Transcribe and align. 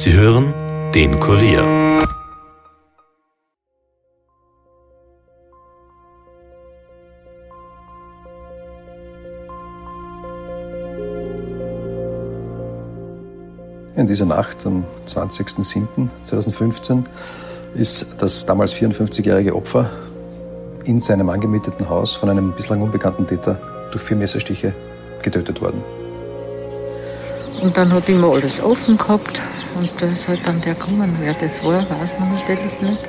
Sie 0.00 0.12
hören 0.12 0.54
den 0.94 1.18
Kurier. 1.18 1.64
In 13.96 14.06
dieser 14.06 14.24
Nacht 14.24 14.64
am 14.64 14.84
20.07.2015 15.08 17.02
ist 17.74 18.22
das 18.22 18.46
damals 18.46 18.72
54-jährige 18.76 19.56
Opfer 19.56 19.90
in 20.84 21.00
seinem 21.00 21.28
angemieteten 21.28 21.88
Haus 21.88 22.14
von 22.14 22.30
einem 22.30 22.52
bislang 22.52 22.82
unbekannten 22.82 23.26
Täter 23.26 23.58
durch 23.90 24.04
vier 24.04 24.16
Messerstiche 24.16 24.72
getötet 25.24 25.60
worden. 25.60 25.82
Und 27.60 27.76
dann 27.76 27.92
hat 27.92 28.08
immer 28.08 28.34
alles 28.34 28.62
offen 28.62 28.96
gehabt 28.96 29.42
und 29.78 29.90
da 30.00 30.06
ist 30.06 30.28
halt 30.28 30.40
dann 30.46 30.60
der 30.60 30.74
gekommen. 30.74 31.16
Wer 31.20 31.34
das 31.34 31.64
war, 31.64 31.80
weiß 31.80 32.12
man 32.18 32.30
natürlich 32.32 32.80
nicht. 32.82 33.08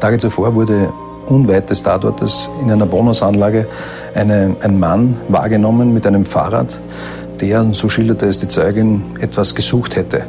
Tage 0.00 0.18
zuvor 0.18 0.54
wurde 0.54 0.92
unweit 1.28 1.70
des 1.70 1.82
Tatortes 1.82 2.50
in 2.62 2.70
einer 2.70 2.90
Wohnhausanlage 2.90 3.66
eine, 4.14 4.56
ein 4.62 4.78
Mann 4.78 5.16
wahrgenommen 5.28 5.92
mit 5.92 6.06
einem 6.06 6.24
Fahrrad, 6.24 6.80
der, 7.40 7.64
so 7.72 7.88
schilderte 7.88 8.26
es 8.26 8.38
die 8.38 8.48
Zeugin, 8.48 9.02
etwas 9.20 9.54
gesucht 9.54 9.96
hätte. 9.96 10.26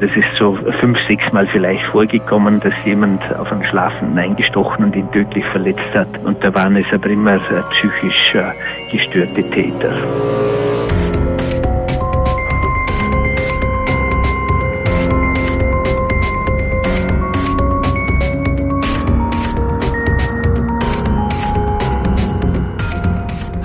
Das 0.00 0.10
ist 0.16 0.38
so 0.38 0.56
fünf, 0.80 0.96
sechs 1.08 1.22
Mal 1.32 1.46
vielleicht 1.52 1.84
vorgekommen, 1.92 2.58
dass 2.60 2.72
jemand 2.86 3.20
auf 3.36 3.52
einen 3.52 3.64
Schlafenden 3.66 4.18
eingestochen 4.18 4.86
und 4.86 4.96
ihn 4.96 5.10
tödlich 5.12 5.44
verletzt 5.52 5.92
hat. 5.92 6.08
Und 6.24 6.42
da 6.42 6.54
waren 6.54 6.74
es 6.76 6.86
aber 6.90 7.10
immer 7.10 7.38
psychisch 7.38 8.34
äh, 8.34 8.96
gestörte 8.96 9.42
Täter. 9.50 9.92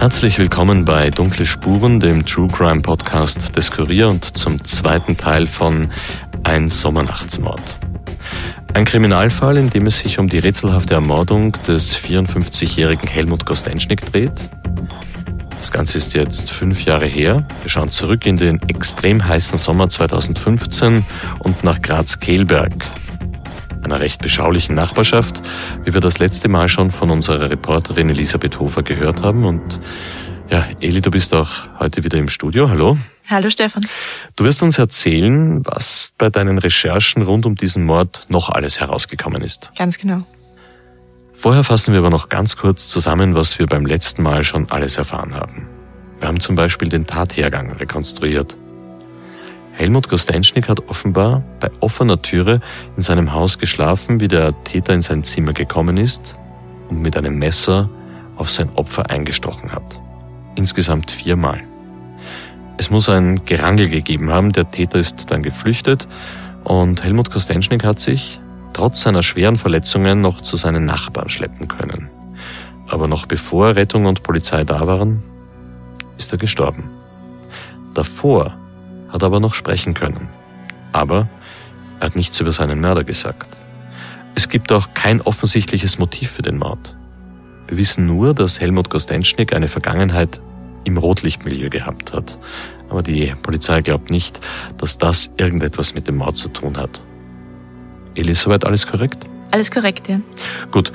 Herzlich 0.06 0.38
willkommen 0.38 0.86
bei 0.86 1.10
Dunkle 1.10 1.48
Spuren, 1.48 2.00
dem 2.00 2.28
True 2.28 2.48
Crime 2.48 2.84
Podcast 2.84 3.56
des 3.56 3.72
Kurier 3.72 4.08
und 4.08 4.38
zum 4.38 4.64
zweiten 4.64 5.18
Teil 5.18 5.48
von 5.48 5.92
Ein 6.44 6.70
Sommernachtsmord. 6.70 7.80
Ein 8.76 8.86
Kriminalfall, 8.86 9.58
in 9.58 9.72
dem 9.72 9.88
es 9.88 9.98
sich 9.98 10.20
um 10.20 10.30
die 10.30 10.38
rätselhafte 10.38 10.94
Ermordung 10.94 11.58
des 11.68 11.98
54-jährigen 11.98 13.10
Helmut 13.10 13.48
Gostenschnick 13.48 14.06
dreht. 14.12 14.32
Das 15.58 15.72
Ganze 15.72 15.98
ist 15.98 16.14
jetzt 16.14 16.52
fünf 16.52 16.86
Jahre 16.86 17.08
her. 17.08 17.44
Wir 17.64 17.70
schauen 17.72 17.90
zurück 17.90 18.28
in 18.28 18.38
den 18.38 18.62
extrem 18.68 19.28
heißen 19.28 19.58
Sommer 19.58 19.90
2015 19.90 21.04
und 21.40 21.64
nach 21.64 21.82
Graz-Kehlberg, 21.82 22.92
einer 23.86 24.00
recht 24.00 24.22
beschaulichen 24.22 24.76
Nachbarschaft, 24.76 25.42
wie 25.84 25.94
wir 25.94 26.02
das 26.02 26.18
letzte 26.18 26.50
Mal 26.50 26.68
schon 26.68 26.92
von 26.92 27.12
unserer 27.12 27.50
Reporterin 27.50 28.10
Elisabeth 28.10 28.60
Hofer 28.60 28.84
gehört 28.84 29.22
haben. 29.22 29.46
Und 29.46 29.80
ja, 30.50 30.68
Eli, 30.82 31.02
du 31.02 31.12
bist 31.12 31.34
auch 31.34 31.50
heute 31.80 32.04
wieder 32.04 32.18
im 32.18 32.28
Studio. 32.28 32.70
Hallo. 32.70 32.98
Hallo 33.28 33.50
Stefan. 33.50 33.86
Du 34.36 34.44
wirst 34.44 34.62
uns 34.62 34.78
erzählen, 34.78 35.66
was 35.66 36.14
bei 36.18 36.30
deinen 36.30 36.58
Recherchen 36.58 37.22
rund 37.24 37.46
um 37.46 37.56
diesen 37.56 37.86
Mord 37.86 38.26
noch 38.28 38.50
alles 38.50 38.80
herausgekommen 38.80 39.42
ist. 39.42 39.72
Ganz 39.78 39.98
genau. 39.98 40.24
Vorher 41.34 41.64
fassen 41.64 41.94
wir 41.94 42.00
aber 42.00 42.10
noch 42.10 42.30
ganz 42.30 42.58
kurz 42.58 42.90
zusammen, 42.90 43.36
was 43.36 43.60
wir 43.60 43.68
beim 43.68 43.86
letzten 43.86 44.24
Mal 44.24 44.44
schon 44.44 44.70
alles 44.72 44.98
erfahren 44.98 45.34
haben. 45.34 45.68
Wir 46.20 46.28
haben 46.28 46.40
zum 46.40 46.56
Beispiel 46.56 46.90
den 46.90 47.06
Tathergang 47.06 47.72
rekonstruiert. 47.72 48.58
Helmut 49.78 50.08
Kostenschnik 50.08 50.70
hat 50.70 50.88
offenbar 50.88 51.44
bei 51.60 51.70
offener 51.82 52.22
Türe 52.22 52.62
in 52.96 53.02
seinem 53.02 53.34
Haus 53.34 53.60
geschlafen, 53.60 54.22
wie 54.22 54.30
der 54.30 54.54
Täter 54.64 54.94
in 54.94 55.02
sein 55.02 55.24
Zimmer 55.24 55.52
gekommen 55.52 55.98
ist 55.98 56.38
und 56.90 57.02
mit 57.02 57.18
einem 57.18 57.38
Messer 57.38 57.90
auf 58.38 58.50
sein 58.50 58.70
Opfer 58.76 59.10
eingestochen 59.10 59.74
hat. 59.74 60.00
Insgesamt 60.56 61.12
viermal. 61.12 61.62
Es 62.78 62.90
muss 62.90 63.10
ein 63.10 63.44
Gerangel 63.44 63.90
gegeben 63.90 64.30
haben, 64.30 64.54
der 64.54 64.72
Täter 64.72 64.98
ist 64.98 65.30
dann 65.30 65.44
geflüchtet 65.44 66.08
und 66.64 67.04
Helmut 67.04 67.30
Kostenschnik 67.30 67.84
hat 67.84 68.00
sich, 68.00 68.40
trotz 68.72 69.02
seiner 69.02 69.24
schweren 69.24 69.58
Verletzungen, 69.58 70.22
noch 70.22 70.40
zu 70.40 70.56
seinen 70.56 70.86
Nachbarn 70.86 71.30
schleppen 71.30 71.68
können. 71.68 72.10
Aber 72.88 73.10
noch 73.10 73.26
bevor 73.26 73.76
Rettung 73.76 74.06
und 74.06 74.24
Polizei 74.24 74.64
da 74.64 74.88
waren, 74.88 75.22
ist 76.18 76.32
er 76.32 76.38
gestorben. 76.38 76.90
Davor 77.94 78.56
hat 79.16 79.24
aber 79.24 79.40
noch 79.40 79.54
sprechen 79.54 79.94
können. 79.94 80.28
Aber 80.92 81.28
er 82.00 82.08
hat 82.08 82.16
nichts 82.16 82.40
über 82.40 82.52
seinen 82.52 82.82
Mörder 82.82 83.04
gesagt. 83.04 83.58
Es 84.36 84.50
gibt 84.50 84.72
auch 84.72 84.90
kein 84.94 85.22
offensichtliches 85.22 85.98
Motiv 85.98 86.32
für 86.32 86.42
den 86.42 86.58
Mord. 86.58 86.96
Wir 87.68 87.78
wissen 87.78 88.06
nur, 88.06 88.34
dass 88.34 88.60
Helmut 88.60 88.90
Kostenschnik 88.90 89.54
eine 89.54 89.70
Vergangenheit 89.70 90.42
im 90.84 90.98
Rotlichtmilieu 90.98 91.70
gehabt 91.70 92.14
hat. 92.14 92.38
Aber 92.90 93.02
die 93.02 93.34
Polizei 93.42 93.82
glaubt 93.82 94.12
nicht, 94.12 94.40
dass 94.78 94.98
das 94.98 95.32
irgendetwas 95.38 95.96
mit 95.96 96.08
dem 96.08 96.18
Mord 96.18 96.36
zu 96.36 96.50
tun 96.50 96.78
hat. 96.78 97.02
Elisabeth, 98.14 98.66
alles 98.66 98.86
korrekt? 98.86 99.26
Alles 99.52 99.72
korrekt, 99.72 100.10
ja. 100.10 100.20
Gut. 100.72 100.92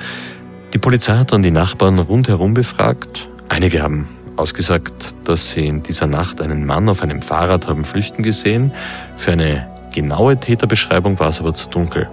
Die 0.73 0.77
Polizei 0.77 1.17
hat 1.17 1.33
dann 1.33 1.41
die 1.41 1.51
Nachbarn 1.51 1.97
rundherum 1.99 2.53
befragt. 2.53 3.27
Einige 3.49 3.81
haben 3.81 4.07
ausgesagt, 4.35 5.13
dass 5.25 5.51
sie 5.51 5.67
in 5.67 5.83
dieser 5.83 6.07
Nacht 6.07 6.41
einen 6.41 6.65
Mann 6.65 6.89
auf 6.89 7.01
einem 7.01 7.21
Fahrrad 7.21 7.67
haben 7.67 7.85
flüchten 7.85 8.23
gesehen. 8.23 8.71
Für 9.17 9.33
eine 9.33 9.67
genaue 9.93 10.37
Täterbeschreibung 10.37 11.19
war 11.19 11.29
es 11.29 11.39
aber 11.39 11.53
zu 11.53 11.69
dunkel. 11.69 12.09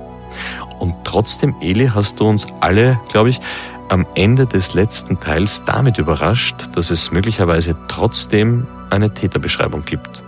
Und 0.79 0.95
trotzdem, 1.05 1.55
Eli, 1.61 1.91
hast 1.95 2.21
du 2.21 2.29
uns 2.29 2.47
alle, 2.61 3.01
glaube 3.11 3.31
ich, 3.31 3.41
am 3.89 4.06
Ende 4.15 4.47
des 4.47 4.75
letzten 4.75 5.19
Teils 5.19 5.65
damit 5.65 5.99
überrascht, 5.99 6.56
dass 6.75 6.91
es 6.91 7.11
möglicherweise 7.11 7.77
trotzdem 7.89 8.67
eine 8.91 9.12
Täterbeschreibung 9.12 9.85
gibt. 9.85 10.23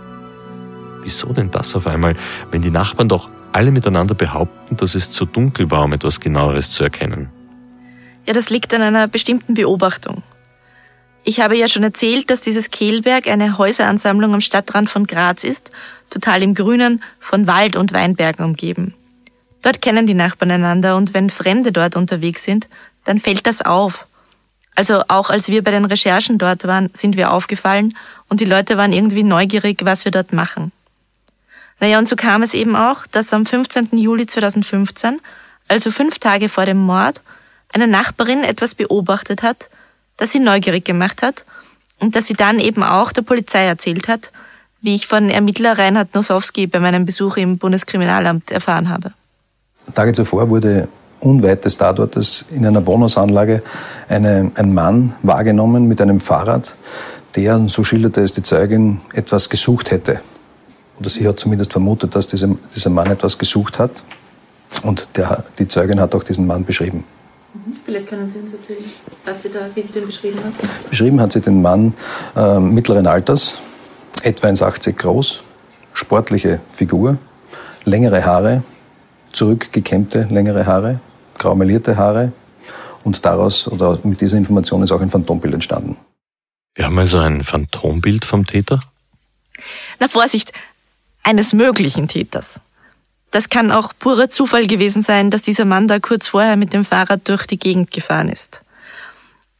Wieso 1.03 1.33
denn 1.33 1.51
das 1.51 1.75
auf 1.75 1.87
einmal, 1.87 2.15
wenn 2.51 2.61
die 2.61 2.69
Nachbarn 2.69 3.09
doch 3.09 3.29
alle 3.51 3.71
miteinander 3.71 4.15
behaupten, 4.15 4.77
dass 4.77 4.95
es 4.95 5.09
zu 5.09 5.25
dunkel 5.25 5.71
war, 5.71 5.83
um 5.83 5.93
etwas 5.93 6.19
genaueres 6.19 6.71
zu 6.71 6.83
erkennen? 6.83 7.29
Ja, 8.25 8.33
das 8.33 8.49
liegt 8.49 8.73
an 8.73 8.81
einer 8.81 9.07
bestimmten 9.07 9.55
Beobachtung. 9.55 10.23
Ich 11.23 11.39
habe 11.39 11.55
ja 11.55 11.67
schon 11.67 11.83
erzählt, 11.83 12.31
dass 12.31 12.41
dieses 12.41 12.71
Kehlberg 12.71 13.27
eine 13.27 13.57
Häuseransammlung 13.57 14.33
am 14.33 14.41
Stadtrand 14.41 14.89
von 14.89 15.05
Graz 15.05 15.43
ist, 15.43 15.71
total 16.09 16.41
im 16.41 16.55
Grünen, 16.55 17.03
von 17.19 17.45
Wald 17.45 17.75
und 17.75 17.93
Weinbergen 17.93 18.43
umgeben. 18.43 18.95
Dort 19.61 19.81
kennen 19.81 20.07
die 20.07 20.15
Nachbarn 20.15 20.49
einander 20.49 20.97
und 20.97 21.13
wenn 21.13 21.29
Fremde 21.29 21.71
dort 21.71 21.95
unterwegs 21.95 22.43
sind, 22.43 22.67
dann 23.05 23.19
fällt 23.19 23.45
das 23.45 23.61
auf. 23.61 24.07
Also 24.75 25.03
auch 25.09 25.29
als 25.29 25.49
wir 25.49 25.63
bei 25.63 25.71
den 25.71 25.85
Recherchen 25.85 26.39
dort 26.39 26.65
waren, 26.65 26.89
sind 26.93 27.15
wir 27.15 27.31
aufgefallen 27.31 27.95
und 28.27 28.39
die 28.39 28.45
Leute 28.45 28.77
waren 28.77 28.93
irgendwie 28.93 29.23
neugierig, 29.23 29.79
was 29.83 30.05
wir 30.05 30.11
dort 30.11 30.33
machen. 30.33 30.71
Naja, 31.79 31.99
und 31.99 32.07
so 32.07 32.15
kam 32.15 32.41
es 32.41 32.53
eben 32.53 32.75
auch, 32.75 33.05
dass 33.07 33.33
am 33.33 33.45
15. 33.45 33.89
Juli 33.91 34.25
2015, 34.25 35.19
also 35.67 35.91
fünf 35.91 36.17
Tage 36.17 36.49
vor 36.49 36.65
dem 36.65 36.77
Mord, 36.77 37.21
eine 37.73 37.87
Nachbarin 37.87 38.43
etwas 38.43 38.75
beobachtet 38.75 39.43
hat, 39.43 39.69
das 40.17 40.31
sie 40.31 40.39
neugierig 40.39 40.85
gemacht 40.85 41.21
hat 41.21 41.45
und 41.99 42.15
dass 42.15 42.27
sie 42.27 42.33
dann 42.33 42.59
eben 42.59 42.83
auch 42.83 43.11
der 43.11 43.21
Polizei 43.21 43.65
erzählt 43.65 44.07
hat, 44.07 44.31
wie 44.81 44.95
ich 44.95 45.07
von 45.07 45.29
Ermittler 45.29 45.77
Reinhard 45.77 46.13
Nosowski 46.15 46.67
bei 46.67 46.79
meinem 46.79 47.05
Besuch 47.05 47.37
im 47.37 47.57
Bundeskriminalamt 47.57 48.51
erfahren 48.51 48.89
habe. 48.89 49.13
Tage 49.93 50.13
zuvor 50.13 50.49
wurde 50.49 50.87
unweit 51.19 51.65
des 51.65 51.77
Tatortes 51.77 52.45
in 52.49 52.65
einer 52.65 52.85
Wohnhausanlage 52.85 53.61
eine, 54.09 54.51
ein 54.55 54.73
Mann 54.73 55.13
wahrgenommen 55.21 55.87
mit 55.87 56.01
einem 56.01 56.19
Fahrrad, 56.19 56.75
der, 57.35 57.67
so 57.67 57.83
schilderte 57.83 58.21
es 58.21 58.33
die 58.33 58.43
Zeugin, 58.43 59.01
etwas 59.13 59.49
gesucht 59.49 59.91
hätte. 59.91 60.21
Oder 60.99 61.09
sie 61.09 61.27
hat 61.27 61.39
zumindest 61.39 61.71
vermutet, 61.71 62.15
dass 62.15 62.27
dieser, 62.27 62.49
dieser 62.75 62.89
Mann 62.89 63.09
etwas 63.09 63.37
gesucht 63.37 63.79
hat. 63.79 63.91
Und 64.83 65.07
der, 65.15 65.43
die 65.59 65.67
Zeugin 65.67 65.99
hat 65.99 66.13
auch 66.15 66.23
diesen 66.23 66.45
Mann 66.47 66.65
beschrieben. 66.65 67.03
Mhm. 67.53 67.73
Vielleicht 67.85 68.07
können 68.07 68.29
Sie 68.29 68.39
uns 68.39 68.53
erzählen, 68.53 68.83
was 69.25 69.43
sie 69.43 69.49
da, 69.49 69.59
wie 69.73 69.81
sie 69.81 69.91
den 69.91 70.05
beschrieben 70.05 70.39
hat. 70.43 70.53
Beschrieben 70.89 71.19
hat 71.19 71.33
sie 71.33 71.41
den 71.41 71.61
Mann 71.61 71.93
äh, 72.35 72.59
mittleren 72.59 73.07
Alters, 73.07 73.59
etwa 74.23 74.47
1,80 74.47 74.93
groß, 74.93 75.43
sportliche 75.93 76.59
Figur, 76.73 77.17
längere 77.83 78.23
Haare, 78.23 78.63
zurückgekämmte 79.33 80.27
längere 80.29 80.65
Haare, 80.65 80.99
graumelierte 81.37 81.97
Haare 81.97 82.31
und 83.03 83.25
daraus 83.25 83.67
oder 83.67 83.99
mit 84.03 84.21
dieser 84.21 84.37
Information 84.37 84.83
ist 84.83 84.91
auch 84.91 85.01
ein 85.01 85.09
Phantombild 85.09 85.53
entstanden. 85.53 85.97
Wir 86.75 86.85
haben 86.85 86.97
also 86.99 87.19
ein 87.19 87.43
Phantombild 87.43 88.23
vom 88.23 88.45
Täter? 88.45 88.81
Na 89.99 90.07
Vorsicht, 90.07 90.53
eines 91.23 91.53
möglichen 91.53 92.07
Täters. 92.07 92.61
Das 93.31 93.47
kann 93.47 93.71
auch 93.71 93.93
purer 93.97 94.29
Zufall 94.29 94.67
gewesen 94.67 95.01
sein, 95.01 95.31
dass 95.31 95.41
dieser 95.41 95.65
Mann 95.65 95.87
da 95.87 95.99
kurz 95.99 96.27
vorher 96.27 96.57
mit 96.57 96.73
dem 96.73 96.83
Fahrrad 96.85 97.27
durch 97.29 97.47
die 97.47 97.57
Gegend 97.57 97.91
gefahren 97.91 98.29
ist. 98.29 98.61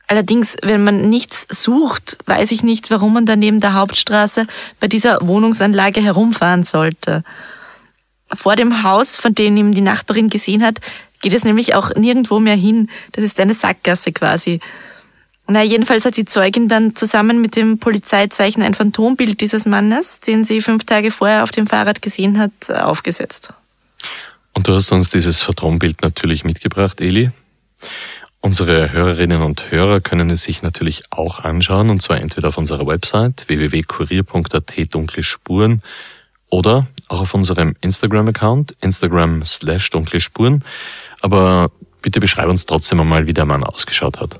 Allerdings, 0.07 0.57
wenn 0.61 0.83
man 0.83 1.09
nichts 1.09 1.47
sucht, 1.49 2.17
weiß 2.25 2.51
ich 2.51 2.63
nicht, 2.63 2.91
warum 2.91 3.13
man 3.13 3.25
da 3.25 3.37
neben 3.37 3.61
der 3.61 3.75
Hauptstraße 3.75 4.45
bei 4.81 4.87
dieser 4.87 5.25
Wohnungsanlage 5.25 6.01
herumfahren 6.01 6.65
sollte. 6.65 7.23
Vor 8.33 8.57
dem 8.57 8.83
Haus, 8.83 9.15
von 9.15 9.33
dem 9.33 9.55
ihm 9.55 9.73
die 9.73 9.79
Nachbarin 9.79 10.29
gesehen 10.29 10.63
hat, 10.63 10.81
geht 11.21 11.33
es 11.33 11.45
nämlich 11.45 11.75
auch 11.75 11.95
nirgendwo 11.95 12.39
mehr 12.39 12.57
hin. 12.57 12.89
Das 13.13 13.23
ist 13.23 13.39
eine 13.39 13.53
Sackgasse 13.53 14.11
quasi. 14.11 14.59
Na, 15.47 15.63
jedenfalls 15.63 16.03
hat 16.03 16.17
die 16.17 16.25
Zeugin 16.25 16.67
dann 16.67 16.93
zusammen 16.93 17.39
mit 17.39 17.55
dem 17.55 17.77
Polizeizeichen 17.77 18.63
ein 18.63 18.73
Phantombild 18.73 19.39
dieses 19.39 19.65
Mannes, 19.65 20.19
den 20.19 20.43
sie 20.43 20.59
fünf 20.59 20.83
Tage 20.83 21.11
vorher 21.11 21.43
auf 21.43 21.51
dem 21.51 21.67
Fahrrad 21.67 22.01
gesehen 22.01 22.37
hat, 22.37 22.69
aufgesetzt. 22.69 23.53
Und 24.53 24.67
du 24.67 24.73
hast 24.73 24.91
uns 24.91 25.09
dieses 25.09 25.41
Phantombild 25.41 26.01
natürlich 26.01 26.43
mitgebracht, 26.43 27.01
Eli. 27.01 27.31
Unsere 28.41 28.91
Hörerinnen 28.91 29.43
und 29.43 29.69
Hörer 29.71 30.01
können 30.01 30.31
es 30.31 30.43
sich 30.43 30.63
natürlich 30.63 31.03
auch 31.11 31.39
anschauen, 31.39 31.89
und 31.89 32.01
zwar 32.01 32.17
entweder 32.19 32.47
auf 32.47 32.57
unserer 32.57 32.87
Website 32.87 33.47
www.kurier.at 33.47 34.73
dunkle 34.93 35.21
Spuren 35.21 35.83
oder 36.49 36.87
auch 37.07 37.21
auf 37.21 37.33
unserem 37.35 37.75
Instagram-Account, 37.81 38.75
Instagram 38.81 39.45
slash 39.45 39.91
dunkle 39.91 40.19
Spuren. 40.19 40.63
Aber 41.21 41.71
bitte 42.01 42.19
beschreib 42.19 42.49
uns 42.49 42.65
trotzdem 42.65 42.99
einmal, 42.99 43.27
wie 43.27 43.33
der 43.33 43.45
Mann 43.45 43.63
ausgeschaut 43.63 44.19
hat. 44.19 44.39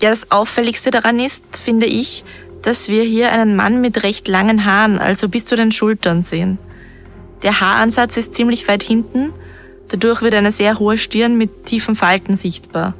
Ja, 0.00 0.10
das 0.10 0.30
Auffälligste 0.30 0.90
daran 0.90 1.20
ist, 1.20 1.58
finde 1.58 1.86
ich, 1.86 2.24
dass 2.62 2.88
wir 2.88 3.02
hier 3.02 3.30
einen 3.30 3.56
Mann 3.56 3.80
mit 3.80 4.02
recht 4.02 4.26
langen 4.26 4.64
Haaren, 4.64 4.98
also 4.98 5.28
bis 5.28 5.44
zu 5.44 5.54
den 5.54 5.70
Schultern 5.70 6.22
sehen. 6.22 6.58
Der 7.42 7.60
Haaransatz 7.60 8.16
ist 8.16 8.34
ziemlich 8.34 8.68
weit 8.68 8.82
hinten, 8.82 9.32
dadurch 9.88 10.22
wird 10.22 10.34
eine 10.34 10.52
sehr 10.52 10.78
hohe 10.78 10.98
Stirn 10.98 11.38
mit 11.38 11.66
tiefen 11.66 11.96
Falten 11.96 12.36
sichtbar. 12.36 12.94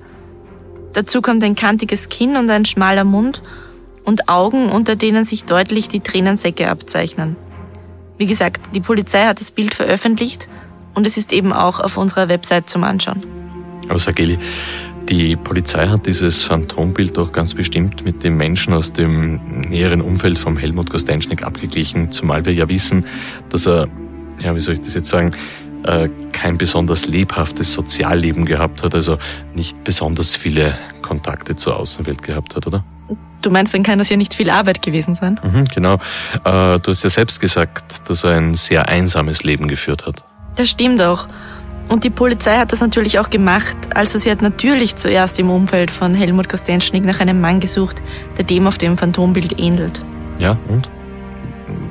Dazu 0.92 1.20
kommt 1.20 1.44
ein 1.44 1.54
kantiges 1.54 2.08
Kinn 2.08 2.36
und 2.36 2.50
ein 2.50 2.64
schmaler 2.64 3.04
Mund 3.04 3.42
und 4.04 4.28
Augen, 4.28 4.70
unter 4.70 4.96
denen 4.96 5.24
sich 5.24 5.44
deutlich 5.44 5.88
die 5.88 6.00
Tränensäcke 6.00 6.70
abzeichnen. 6.70 7.36
Wie 8.16 8.26
gesagt, 8.26 8.74
die 8.74 8.80
Polizei 8.80 9.24
hat 9.26 9.40
das 9.40 9.50
Bild 9.50 9.74
veröffentlicht 9.74 10.48
und 10.94 11.06
es 11.06 11.16
ist 11.16 11.32
eben 11.32 11.52
auch 11.52 11.78
auf 11.78 11.96
unserer 11.96 12.28
Website 12.28 12.68
zum 12.68 12.84
Anschauen. 12.84 13.22
Aber 13.88 13.98
Sageli, 13.98 14.38
die 15.08 15.36
Polizei 15.36 15.88
hat 15.88 16.06
dieses 16.06 16.44
Phantombild 16.44 17.16
doch 17.16 17.32
ganz 17.32 17.54
bestimmt 17.54 18.04
mit 18.04 18.24
dem 18.24 18.36
Menschen 18.36 18.74
aus 18.74 18.92
dem 18.92 19.68
näheren 19.68 20.02
Umfeld 20.02 20.38
vom 20.38 20.56
Helmut 20.56 20.90
Kostenschnik 20.90 21.42
abgeglichen, 21.44 22.12
zumal 22.12 22.44
wir 22.44 22.52
ja 22.52 22.68
wissen, 22.68 23.06
dass 23.48 23.66
er, 23.66 23.88
ja, 24.40 24.54
wie 24.54 24.60
soll 24.60 24.74
ich 24.74 24.80
das 24.80 24.94
jetzt 24.94 25.08
sagen, 25.08 25.32
äh, 25.84 26.08
kein 26.32 26.58
besonders 26.58 27.06
lebhaftes 27.06 27.72
Sozialleben 27.72 28.44
gehabt 28.44 28.82
hat, 28.82 28.94
also 28.94 29.18
nicht 29.54 29.84
besonders 29.84 30.36
viele 30.36 30.76
Kontakte 31.02 31.56
zur 31.56 31.76
Außenwelt 31.76 32.22
gehabt 32.22 32.56
hat, 32.56 32.66
oder? 32.66 32.84
Du 33.40 33.50
meinst, 33.50 33.72
dann 33.72 33.84
kann 33.84 33.98
das 33.98 34.08
ja 34.08 34.16
nicht 34.16 34.34
viel 34.34 34.50
Arbeit 34.50 34.82
gewesen 34.82 35.14
sein? 35.14 35.40
Mhm, 35.42 35.64
genau. 35.66 35.94
Äh, 36.44 36.80
du 36.80 36.88
hast 36.88 37.04
ja 37.04 37.10
selbst 37.10 37.40
gesagt, 37.40 38.08
dass 38.08 38.24
er 38.24 38.32
ein 38.32 38.54
sehr 38.54 38.88
einsames 38.88 39.44
Leben 39.44 39.68
geführt 39.68 40.06
hat. 40.06 40.24
Das 40.56 40.68
stimmt 40.68 41.00
auch. 41.00 41.28
Und 41.88 42.04
die 42.04 42.10
Polizei 42.10 42.56
hat 42.56 42.72
das 42.72 42.80
natürlich 42.80 43.18
auch 43.18 43.30
gemacht. 43.30 43.76
Also 43.94 44.18
sie 44.18 44.30
hat 44.30 44.42
natürlich 44.42 44.96
zuerst 44.96 45.38
im 45.38 45.48
Umfeld 45.50 45.90
von 45.90 46.14
Helmut 46.14 46.48
Kostenschnig 46.48 47.04
nach 47.04 47.20
einem 47.20 47.40
Mann 47.40 47.60
gesucht, 47.60 48.02
der 48.36 48.44
dem 48.44 48.66
auf 48.66 48.76
dem 48.76 48.98
Phantombild 48.98 49.58
ähnelt. 49.58 50.04
Ja, 50.38 50.58
und? 50.68 50.88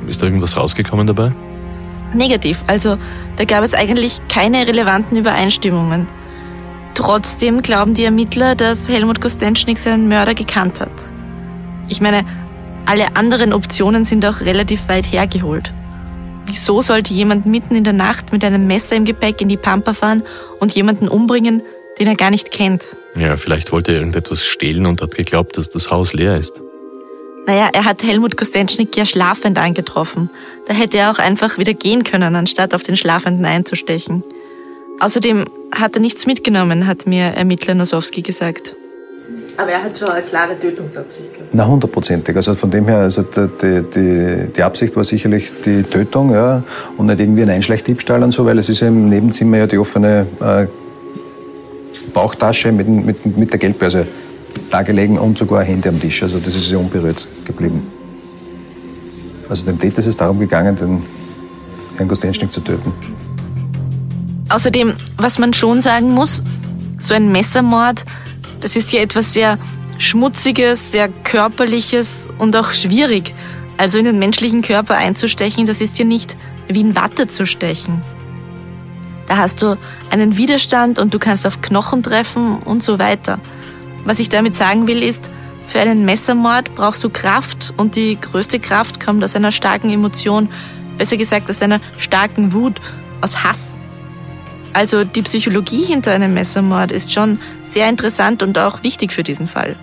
Ist 0.07 0.21
da 0.21 0.27
irgendwas 0.27 0.55
rausgekommen 0.55 1.07
dabei? 1.07 1.31
Negativ. 2.13 2.63
Also 2.67 2.97
da 3.37 3.45
gab 3.45 3.63
es 3.63 3.73
eigentlich 3.73 4.21
keine 4.29 4.67
relevanten 4.67 5.17
Übereinstimmungen. 5.17 6.07
Trotzdem 6.93 7.61
glauben 7.61 7.93
die 7.93 8.03
Ermittler, 8.03 8.55
dass 8.55 8.89
Helmut 8.89 9.21
Kostenschnik 9.21 9.77
seinen 9.77 10.07
Mörder 10.07 10.33
gekannt 10.33 10.81
hat. 10.81 10.91
Ich 11.87 12.01
meine, 12.01 12.25
alle 12.85 13.15
anderen 13.15 13.53
Optionen 13.53 14.03
sind 14.03 14.25
auch 14.25 14.41
relativ 14.41 14.87
weit 14.87 15.05
hergeholt. 15.05 15.73
Wieso 16.45 16.81
sollte 16.81 17.13
jemand 17.13 17.45
mitten 17.45 17.75
in 17.75 17.83
der 17.83 17.93
Nacht 17.93 18.31
mit 18.31 18.43
einem 18.43 18.65
Messer 18.67 18.95
im 18.95 19.05
Gepäck 19.05 19.41
in 19.41 19.49
die 19.49 19.57
Pampa 19.57 19.93
fahren 19.93 20.23
und 20.59 20.73
jemanden 20.73 21.09
umbringen, 21.09 21.61
den 21.99 22.07
er 22.07 22.15
gar 22.15 22.31
nicht 22.31 22.51
kennt? 22.51 22.95
Ja, 23.17 23.35
vielleicht 23.35 23.71
wollte 23.71 23.91
er 23.91 23.99
irgendetwas 23.99 24.45
stehlen 24.45 24.85
und 24.85 25.01
hat 25.01 25.15
geglaubt, 25.15 25.57
dass 25.57 25.69
das 25.69 25.91
Haus 25.91 26.13
leer 26.13 26.37
ist. 26.37 26.61
Naja, 27.47 27.69
er 27.71 27.85
hat 27.85 28.03
Helmut 28.03 28.35
Kostenschnik 28.35 28.97
ja 28.97 29.05
schlafend 29.05 29.57
angetroffen. 29.57 30.29
Da 30.67 30.73
hätte 30.73 30.97
er 30.97 31.11
auch 31.11 31.17
einfach 31.17 31.57
wieder 31.57 31.73
gehen 31.73 32.03
können, 32.03 32.35
anstatt 32.35 32.75
auf 32.75 32.83
den 32.83 32.97
Schlafenden 32.97 33.45
einzustechen. 33.45 34.21
Außerdem 34.99 35.45
hat 35.71 35.95
er 35.95 36.01
nichts 36.01 36.25
mitgenommen, 36.25 36.87
hat 36.87 37.07
mir 37.07 37.23
Ermittler 37.23 37.73
Nosowski 37.73 38.21
gesagt. 38.21 38.75
Aber 39.55 39.71
er 39.71 39.81
hat 39.81 39.97
schon 39.97 40.09
eine 40.09 40.23
klare 40.23 40.59
Tötungsabsicht 40.59 41.33
gehabt. 41.33 41.49
Na, 41.53 41.65
hundertprozentig. 41.65 42.35
Also 42.35 42.53
von 42.53 42.69
dem 42.69 42.85
her, 42.85 42.97
also 42.97 43.21
die, 43.21 43.81
die, 43.95 44.47
die 44.53 44.63
Absicht 44.63 44.93
war 44.97 45.05
sicherlich 45.05 45.49
die 45.65 45.83
Tötung, 45.83 46.33
ja, 46.33 46.63
und 46.97 47.05
nicht 47.05 47.19
irgendwie 47.21 47.43
ein 47.43 47.49
Einschleichdiebstahl 47.49 48.23
und 48.23 48.31
so, 48.31 48.45
weil 48.45 48.59
es 48.59 48.67
ist 48.67 48.81
ja 48.81 48.89
im 48.89 49.07
Nebenzimmer 49.07 49.59
ja 49.59 49.67
die 49.67 49.77
offene 49.77 50.27
äh, 50.41 50.67
Bauchtasche 52.13 52.73
mit, 52.73 52.89
mit, 52.89 53.37
mit 53.37 53.51
der 53.53 53.59
Geldbörse 53.59 54.05
dargelegen 54.69 55.17
und 55.17 55.37
sogar 55.37 55.63
Hände 55.63 55.89
am 55.89 55.99
Tisch. 55.99 56.23
Also 56.23 56.39
das 56.39 56.55
ist 56.55 56.71
unberührt 56.73 57.25
geblieben. 57.45 57.87
Also 59.49 59.65
dem 59.65 59.79
Täter 59.79 59.99
ist 59.99 60.07
es 60.07 60.17
darum 60.17 60.39
gegangen, 60.39 60.75
den 60.75 61.03
Herrn 61.95 62.07
Kostenschnik 62.07 62.51
zu 62.51 62.61
töten. 62.61 62.91
Außerdem, 64.49 64.93
was 65.17 65.39
man 65.39 65.53
schon 65.53 65.81
sagen 65.81 66.11
muss, 66.11 66.41
so 66.99 67.13
ein 67.13 67.31
Messermord, 67.31 68.05
das 68.61 68.75
ist 68.75 68.91
ja 68.93 69.01
etwas 69.01 69.33
sehr 69.33 69.57
Schmutziges, 69.97 70.91
sehr 70.91 71.09
Körperliches 71.09 72.29
und 72.37 72.55
auch 72.55 72.71
schwierig. 72.71 73.33
Also 73.77 73.99
in 73.99 74.05
den 74.05 74.19
menschlichen 74.19 74.61
Körper 74.61 74.95
einzustechen, 74.95 75.65
das 75.65 75.81
ist 75.81 75.99
ja 75.99 76.05
nicht 76.05 76.37
wie 76.67 76.81
in 76.81 76.95
Watte 76.95 77.27
zu 77.27 77.45
stechen. 77.45 78.01
Da 79.27 79.37
hast 79.37 79.61
du 79.61 79.77
einen 80.09 80.37
Widerstand 80.37 80.99
und 80.99 81.13
du 81.13 81.19
kannst 81.19 81.45
auf 81.45 81.61
Knochen 81.61 82.01
treffen 82.01 82.57
und 82.59 82.81
so 82.81 82.97
weiter. 82.99 83.39
Was 84.07 84.19
ich 84.19 84.29
damit 84.29 84.55
sagen 84.55 84.87
will, 84.87 85.03
ist, 85.03 85.29
für 85.67 85.81
einen 85.81 86.05
Messermord 86.05 86.73
brauchst 86.75 87.03
du 87.03 87.09
Kraft 87.09 87.73
und 87.75 87.97
die 87.97 88.17
größte 88.17 88.57
Kraft 88.57 89.01
kommt 89.01 89.21
aus 89.21 89.35
einer 89.35 89.51
starken 89.51 89.89
Emotion, 89.89 90.47
besser 90.97 91.17
gesagt 91.17 91.49
aus 91.49 91.61
einer 91.61 91.81
starken 91.97 92.53
Wut, 92.53 92.79
aus 93.19 93.43
Hass. 93.43 93.77
Also 94.71 95.03
die 95.03 95.23
Psychologie 95.23 95.83
hinter 95.83 96.13
einem 96.13 96.33
Messermord 96.33 96.93
ist 96.93 97.11
schon 97.11 97.41
sehr 97.65 97.89
interessant 97.89 98.43
und 98.43 98.57
auch 98.57 98.81
wichtig 98.81 99.11
für 99.11 99.23
diesen 99.23 99.49
Fall. 99.49 99.75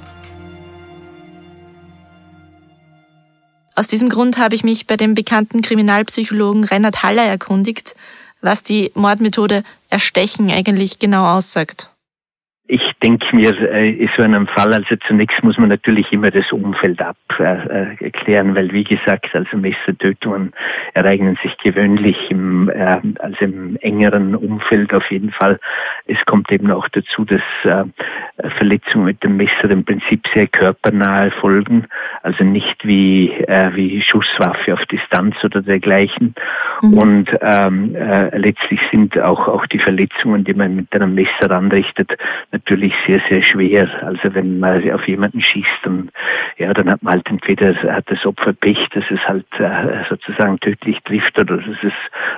Aus 3.74 3.88
diesem 3.88 4.08
Grund 4.08 4.38
habe 4.38 4.54
ich 4.54 4.64
mich 4.64 4.86
bei 4.86 4.96
dem 4.96 5.14
bekannten 5.14 5.60
Kriminalpsychologen 5.60 6.64
Reinhard 6.64 7.02
Haller 7.02 7.24
erkundigt, 7.24 7.94
was 8.40 8.62
die 8.62 8.90
Mordmethode 8.94 9.64
Erstechen 9.90 10.50
eigentlich 10.50 10.98
genau 10.98 11.26
aussagt 11.26 11.90
denke 13.04 13.36
mir, 13.36 13.52
äh, 13.70 13.90
in 13.90 14.08
so 14.16 14.22
einem 14.22 14.46
Fall, 14.46 14.72
also 14.72 14.96
zunächst 15.06 15.42
muss 15.42 15.58
man 15.58 15.68
natürlich 15.68 16.10
immer 16.10 16.30
das 16.30 16.50
Umfeld 16.50 17.00
abklären, 17.02 18.50
äh, 18.50 18.54
weil 18.54 18.72
wie 18.72 18.84
gesagt, 18.84 19.28
also 19.34 19.56
Messertötungen 19.58 20.52
ereignen 20.94 21.38
sich 21.42 21.54
gewöhnlich 21.58 22.16
im, 22.30 22.70
äh, 22.70 23.00
also 23.18 23.36
im 23.40 23.76
engeren 23.82 24.34
Umfeld 24.34 24.94
auf 24.94 25.10
jeden 25.10 25.30
Fall. 25.32 25.60
Es 26.06 26.16
kommt 26.24 26.50
eben 26.50 26.70
auch 26.70 26.88
dazu, 26.88 27.26
dass 27.26 27.42
äh, 27.64 27.84
Verletzungen 28.56 29.04
mit 29.04 29.22
dem 29.22 29.36
Messer 29.36 29.70
im 29.70 29.84
Prinzip 29.84 30.22
sehr 30.32 30.46
körpernahe 30.46 31.30
folgen, 31.32 31.86
also 32.22 32.42
nicht 32.42 32.86
wie, 32.86 33.30
äh, 33.30 33.74
wie 33.74 34.02
Schusswaffe 34.02 34.72
auf 34.72 34.84
Distanz 34.86 35.36
oder 35.44 35.60
dergleichen. 35.60 36.34
Mhm. 36.80 36.98
Und 36.98 37.30
ähm, 37.42 37.94
äh, 37.94 38.36
letztlich 38.38 38.80
sind 38.90 39.18
auch, 39.20 39.46
auch 39.46 39.66
die 39.66 39.78
Verletzungen, 39.78 40.44
die 40.44 40.54
man 40.54 40.76
mit 40.76 40.94
einem 40.94 41.14
Messer 41.14 41.50
anrichtet, 41.50 42.10
natürlich 42.54 42.92
sehr, 43.06 43.20
sehr 43.28 43.42
schwer. 43.42 43.88
Also 44.02 44.32
wenn 44.34 44.60
man 44.60 44.88
auf 44.92 45.06
jemanden 45.08 45.40
schießt, 45.40 45.80
dann, 45.82 46.10
ja, 46.56 46.72
dann 46.72 46.88
hat 46.88 47.02
man 47.02 47.14
halt 47.14 47.26
entweder 47.28 47.74
hat 47.74 48.04
das 48.08 48.24
Opfer 48.24 48.52
Pech, 48.52 48.78
dass 48.94 49.04
es 49.10 49.20
halt 49.26 49.46
äh, 49.58 50.04
sozusagen 50.08 50.60
tödlich 50.60 50.98
trifft 51.04 51.36
oder 51.38 51.56
dass 51.56 51.82
es 51.82 51.92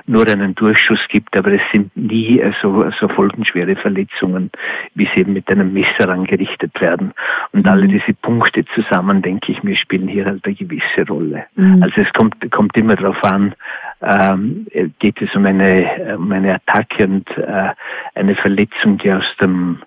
nur 0.07 0.27
einen 0.27 0.55
Durchschuss 0.55 0.99
gibt, 1.09 1.37
aber 1.37 1.53
es 1.53 1.61
sind 1.71 1.95
nie 1.95 2.39
äh, 2.39 2.51
so, 2.61 2.89
so 2.99 3.07
folgenschwere 3.09 3.75
Verletzungen, 3.75 4.49
wie 4.95 5.07
sie 5.13 5.21
eben 5.21 5.33
mit 5.33 5.47
einem 5.49 5.71
Messer 5.71 6.09
angerichtet 6.09 6.81
werden. 6.81 7.13
Und 7.51 7.65
mhm. 7.65 7.71
alle 7.71 7.87
diese 7.87 8.13
Punkte 8.13 8.65
zusammen, 8.73 9.21
denke 9.21 9.51
ich 9.51 9.61
mir, 9.61 9.77
spielen 9.77 10.07
hier 10.07 10.25
halt 10.25 10.43
eine 10.45 10.55
gewisse 10.55 11.07
Rolle. 11.07 11.45
Mhm. 11.55 11.83
Also 11.83 12.01
es 12.01 12.11
kommt, 12.13 12.35
kommt 12.51 12.75
immer 12.75 12.95
darauf 12.95 13.23
an, 13.23 13.53
ähm, 14.01 14.67
geht 14.99 15.21
es 15.21 15.33
um 15.35 15.45
eine, 15.45 16.15
um 16.17 16.31
eine 16.31 16.55
Attacke 16.55 17.05
und 17.05 17.29
äh, 17.37 17.69
eine 18.15 18.35
Verletzung, 18.35 18.97
die 18.97 19.11
aus 19.11 19.25
dem 19.41 19.79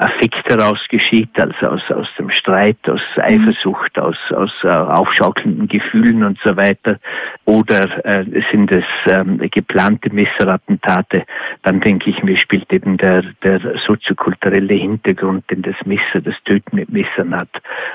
Affekt 0.00 0.48
heraus 0.48 0.78
geschieht, 0.88 1.30
also 1.38 1.66
aus, 1.66 1.82
aus 1.90 2.06
dem 2.18 2.30
Streit, 2.30 2.78
aus 2.88 3.00
mhm. 3.16 3.22
Eifersucht, 3.22 3.98
aus, 3.98 4.16
aus 4.30 4.50
uh, 4.64 4.68
aufschaukelnden 4.68 5.68
Gefühlen 5.68 6.22
und 6.24 6.38
so 6.44 6.56
weiter, 6.56 6.98
oder 7.44 8.04
äh, 8.04 8.24
sind 8.52 8.70
es 8.70 8.84
ähm, 9.10 9.38
geplante 9.50 10.10
Messerattentate, 10.12 11.24
dann 11.62 11.80
denke 11.80 12.10
ich 12.10 12.22
mir, 12.22 12.36
spielt 12.38 12.72
eben 12.72 12.96
der, 12.96 13.22
der 13.42 13.60
soziokulturelle 13.86 14.74
Hintergrund, 14.74 15.50
den 15.50 15.62
das 15.62 15.76
Messer, 15.84 16.20
das 16.22 16.34
Töten 16.44 16.76
mit 16.76 16.90
Messern 16.90 17.34
hat, 17.34 17.50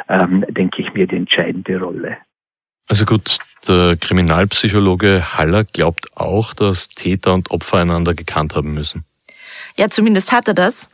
ähm, 0.10 0.46
denke 0.50 0.82
ich 0.82 0.94
mir, 0.94 1.08
die 1.08 1.18
entscheidende 1.18 1.80
Rolle. 1.80 2.18
Also 2.90 3.06
gut, 3.06 3.40
der 3.68 3.96
Kriminalpsychologe 3.96 5.38
Haller 5.38 5.64
glaubt 5.64 6.18
auch, 6.18 6.54
dass 6.54 6.90
Täter 6.90 7.34
und 7.34 7.50
Opfer 7.52 7.80
einander 7.80 8.14
gekannt 8.14 8.56
haben 8.56 8.74
müssen. 8.74 9.06
Ja, 9.78 9.90
zumindest 9.90 10.32
hat 10.32 10.48
er 10.48 10.54
das, 10.54 10.90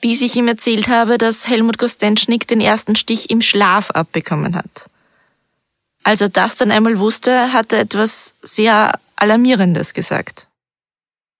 bis 0.00 0.22
ich 0.22 0.36
ihm 0.36 0.48
erzählt 0.48 0.88
habe, 0.88 1.18
dass 1.18 1.48
Helmut 1.48 1.78
Kostenschnick 1.78 2.46
den 2.46 2.60
ersten 2.60 2.96
Stich 2.96 3.30
im 3.30 3.42
Schlaf 3.42 3.90
abbekommen 3.90 4.54
hat. 4.54 4.90
Als 6.02 6.20
er 6.20 6.28
das 6.28 6.56
dann 6.56 6.70
einmal 6.70 6.98
wusste, 6.98 7.52
hat 7.52 7.72
er 7.72 7.80
etwas 7.80 8.34
sehr 8.42 8.98
Alarmierendes 9.16 9.94
gesagt 9.94 10.48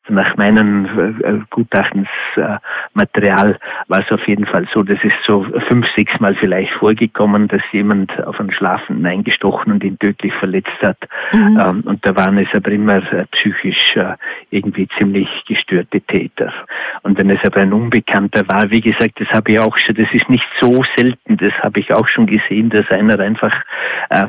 nach 0.09 0.37
meinem 0.37 0.87
äh, 1.23 1.39
Gutachtensmaterial 1.51 3.59
war 3.89 4.01
es 4.01 4.11
auf 4.11 4.27
jeden 4.29 4.47
Fall 4.47 4.67
so, 4.73 4.83
das 4.83 4.99
ist 5.03 5.17
so 5.27 5.45
fünf, 5.69 5.87
sechs 5.97 6.19
Mal 6.21 6.35
vielleicht 6.37 6.73
vorgekommen, 6.75 7.49
dass 7.49 7.61
jemand 7.73 8.13
auf 8.25 8.39
einen 8.41 8.53
Schlafenden 8.53 9.05
eingestochen 9.07 9.73
und 9.73 9.83
ihn 9.85 9.99
tödlich 9.99 10.33
verletzt 10.35 10.81
hat. 10.81 10.99
Mhm. 11.33 11.61
Ähm, 11.61 11.83
und 11.87 12.07
da 12.07 12.15
waren 12.17 12.39
es 12.39 12.49
aber 12.55 12.71
immer 12.71 12.99
äh, 13.13 13.27
psychisch 13.33 13.97
äh, 13.97 14.15
irgendwie 14.51 14.89
ziemlich 14.99 15.29
gestörte 15.47 16.01
Täter. 16.01 16.53
Und 17.03 17.19
wenn 17.19 17.31
es 17.31 17.41
aber 17.45 17.61
ein 17.61 17.73
Unbekannter 17.73 18.43
war, 18.49 18.71
wie 18.71 18.81
gesagt, 18.81 19.21
das 19.21 19.29
habe 19.29 19.53
ich 19.53 19.61
auch 19.61 19.77
schon, 19.79 19.97
das 19.97 20.09
ist 20.13 20.29
nicht 20.29 20.47
so 20.61 20.85
selten, 20.97 21.37
das 21.37 21.53
habe 21.63 21.81
ich 21.81 21.93
auch 21.93 22.09
schon 22.09 22.27
gesehen, 22.27 22.71
dass 22.71 22.91
einer 22.91 23.19
einfach 23.19 23.53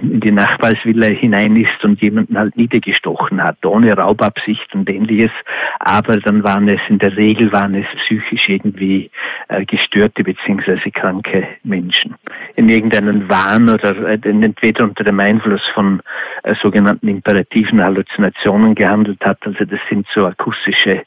in 0.01 0.21
die 0.21 0.31
Nachbarsvilla 0.31 1.07
hinein 1.07 1.55
ist 1.55 1.83
und 1.83 2.01
jemanden 2.01 2.37
halt 2.37 2.57
niedergestochen 2.57 3.43
hat, 3.43 3.63
ohne 3.65 3.95
Raubabsicht 3.95 4.73
und 4.73 4.89
ähnliches 4.89 5.31
aber 5.79 6.19
dann 6.19 6.43
waren 6.43 6.67
es 6.69 6.79
in 6.89 6.99
der 6.99 7.15
Regel 7.15 7.51
waren 7.51 7.75
es 7.75 7.85
psychisch 8.03 8.49
irgendwie 8.49 9.09
äh, 9.47 9.65
gestörte 9.65 10.23
beziehungsweise 10.23 10.91
kranke 10.91 11.47
Menschen. 11.63 12.15
In 12.55 12.69
irgendeinen 12.69 13.29
Wahn 13.29 13.69
oder 13.69 13.95
äh, 14.07 14.19
entweder 14.23 14.83
unter 14.83 15.03
dem 15.03 15.19
Einfluss 15.19 15.61
von 15.73 16.01
äh, 16.43 16.55
sogenannten 16.61 17.07
imperativen 17.07 17.83
Halluzinationen 17.83 18.75
gehandelt 18.75 19.23
hat. 19.23 19.39
Also 19.45 19.65
das 19.65 19.79
sind 19.89 20.07
so 20.13 20.25
akustische 20.25 21.03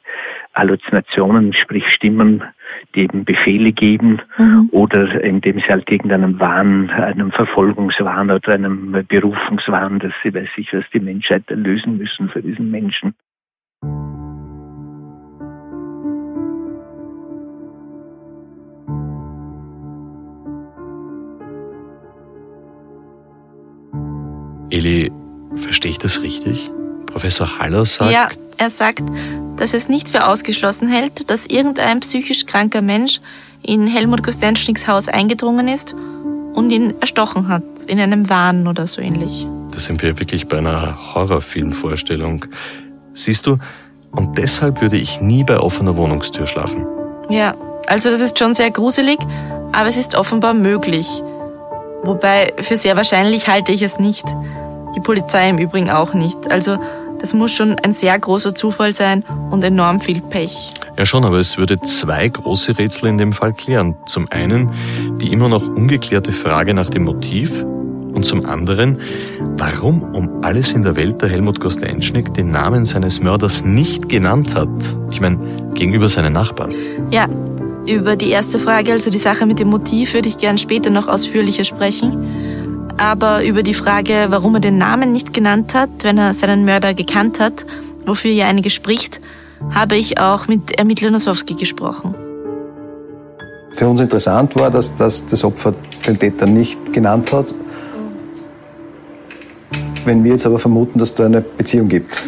Halluzinationen, 0.55 1.52
sprich 1.52 1.85
Stimmen, 1.95 2.43
die 2.95 3.02
eben 3.02 3.25
Befehle 3.25 3.73
geben 3.73 4.21
mhm. 4.37 4.69
oder 4.73 5.23
indem 5.23 5.59
sie 5.59 5.69
halt 5.69 5.90
irgendeinem 5.90 6.40
Wahn, 6.40 6.90
einem 6.90 7.31
Verfolgungswahn 7.31 8.31
oder 8.31 8.52
einem 8.52 9.05
Berufungswahn, 9.09 10.00
dass 10.00 10.12
sie 10.23 10.35
weiß 10.35 10.49
ich 10.57 10.73
was 10.73 10.85
die 10.93 11.00
Menschheit 11.00 11.45
erlösen 11.49 11.99
müssen 11.99 12.29
für 12.29 12.43
diesen 12.43 12.71
Menschen. 12.71 13.14
Eli, 24.70 25.10
verstehe 25.56 25.90
ich 25.90 25.98
das 25.98 26.22
richtig? 26.22 26.70
Professor 27.06 27.58
Haller 27.58 27.84
sagt... 27.84 28.12
Ja, 28.12 28.28
er 28.56 28.70
sagt, 28.70 29.02
dass 29.56 29.74
es 29.74 29.88
nicht 29.88 30.08
für 30.08 30.26
ausgeschlossen 30.26 30.88
hält, 30.88 31.30
dass 31.30 31.46
irgendein 31.46 32.00
psychisch 32.00 32.46
kranker 32.46 32.82
Mensch 32.82 33.20
in 33.62 33.86
Helmut 33.86 34.22
Kostenschnicks 34.22 34.86
Haus 34.86 35.08
eingedrungen 35.08 35.66
ist 35.66 35.94
und 36.54 36.70
ihn 36.70 36.94
erstochen 37.00 37.48
hat, 37.48 37.62
in 37.86 37.98
einem 37.98 38.28
Wahn 38.28 38.66
oder 38.66 38.86
so 38.86 39.00
ähnlich. 39.00 39.46
Da 39.72 39.78
sind 39.78 40.02
wir 40.02 40.18
wirklich 40.18 40.46
bei 40.48 40.58
einer 40.58 41.14
Horrorfilmvorstellung. 41.14 42.46
Siehst 43.12 43.46
du, 43.46 43.58
und 44.12 44.38
deshalb 44.38 44.80
würde 44.80 44.96
ich 44.96 45.20
nie 45.20 45.44
bei 45.44 45.58
offener 45.58 45.96
Wohnungstür 45.96 46.46
schlafen. 46.46 46.84
Ja, 47.28 47.54
also 47.86 48.10
das 48.10 48.20
ist 48.20 48.38
schon 48.38 48.54
sehr 48.54 48.70
gruselig, 48.70 49.18
aber 49.72 49.88
es 49.88 49.96
ist 49.96 50.14
offenbar 50.14 50.54
möglich. 50.54 51.08
Wobei 52.02 52.52
für 52.59 52.76
sehr 52.76 52.97
wahrscheinlich 52.97 53.49
halte 53.49 53.73
ich 53.73 53.83
es 53.83 53.99
nicht. 53.99 54.25
Die 54.97 55.00
Polizei 55.00 55.49
im 55.49 55.59
Übrigen 55.59 55.90
auch 55.90 56.14
nicht. 56.14 56.50
Also 56.50 56.78
das 57.21 57.35
muss 57.35 57.52
schon 57.54 57.78
ein 57.78 57.92
sehr 57.92 58.19
großer 58.19 58.54
Zufall 58.54 58.95
sein 58.95 59.25
und 59.50 59.62
enorm 59.62 60.00
viel 60.00 60.23
Pech. 60.23 60.73
Ja 60.97 61.04
schon, 61.04 61.25
aber 61.25 61.38
es 61.38 61.59
würde 61.59 61.80
zwei 61.80 62.28
große 62.28 62.78
Rätsel 62.78 63.11
in 63.11 63.19
dem 63.19 63.33
Fall 63.33 63.52
klären. 63.52 63.97
Zum 64.07 64.26
einen 64.30 64.71
die 65.21 65.33
immer 65.33 65.49
noch 65.49 65.66
ungeklärte 65.66 66.33
Frage 66.33 66.75
nach 66.75 66.88
dem 66.88 67.04
Motiv 67.04 67.64
und 68.14 68.25
zum 68.25 68.47
anderen, 68.47 68.99
warum 69.57 70.02
um 70.14 70.42
alles 70.42 70.73
in 70.73 70.83
der 70.83 70.97
Welt 70.97 71.23
der 71.23 71.28
Helmut 71.28 71.61
Goslenschnik 71.61 72.35
den 72.35 72.50
Namen 72.50 72.85
seines 72.87 73.21
Mörders 73.21 73.64
nicht 73.64 74.09
genannt 74.09 74.54
hat. 74.54 74.69
Ich 75.11 75.21
meine, 75.21 75.38
gegenüber 75.75 76.09
seinen 76.09 76.33
Nachbarn. 76.33 76.75
Ja, 77.11 77.28
über 77.90 78.16
die 78.16 78.30
erste 78.30 78.59
Frage, 78.59 78.92
also 78.92 79.11
die 79.11 79.18
Sache 79.18 79.47
mit 79.47 79.59
dem 79.59 79.68
Motiv, 79.68 80.14
würde 80.14 80.28
ich 80.28 80.38
gern 80.38 80.59
später 80.59 80.90
noch 80.90 81.09
ausführlicher 81.09 81.64
sprechen. 81.64 82.88
Aber 82.97 83.44
über 83.44 83.62
die 83.62 83.75
Frage, 83.75 84.26
warum 84.28 84.54
er 84.54 84.61
den 84.61 84.78
Namen 84.78 85.12
nicht 85.12 85.32
genannt 85.32 85.75
hat, 85.75 85.90
wenn 86.02 86.18
er 86.18 86.35
seinen 86.35 86.64
Mörder 86.64 86.94
gekannt 86.94 87.40
hat, 87.40 87.66
wofür 88.06 88.30
ja 88.30 88.47
einige 88.47 88.70
spricht, 88.70 89.20
habe 89.75 89.97
ich 89.97 90.18
auch 90.18 90.49
mit 90.49 90.73
Ermittler 90.73 91.11
Nosowski 91.11 91.54
gesprochen. 91.54 92.14
Für 93.73 93.88
uns 93.88 94.00
interessant 94.00 94.56
war, 94.56 94.70
dass, 94.70 94.94
dass 94.97 95.26
das 95.26 95.44
Opfer 95.44 95.75
den 96.06 96.18
Täter 96.18 96.47
nicht 96.47 96.92
genannt 96.92 97.32
hat. 97.32 97.54
Wenn 100.04 100.25
wir 100.25 100.32
jetzt 100.32 100.47
aber 100.47 100.59
vermuten, 100.59 100.99
dass 100.99 101.14
da 101.14 101.26
eine 101.26 101.40
Beziehung 101.40 101.88
gibt 101.88 102.23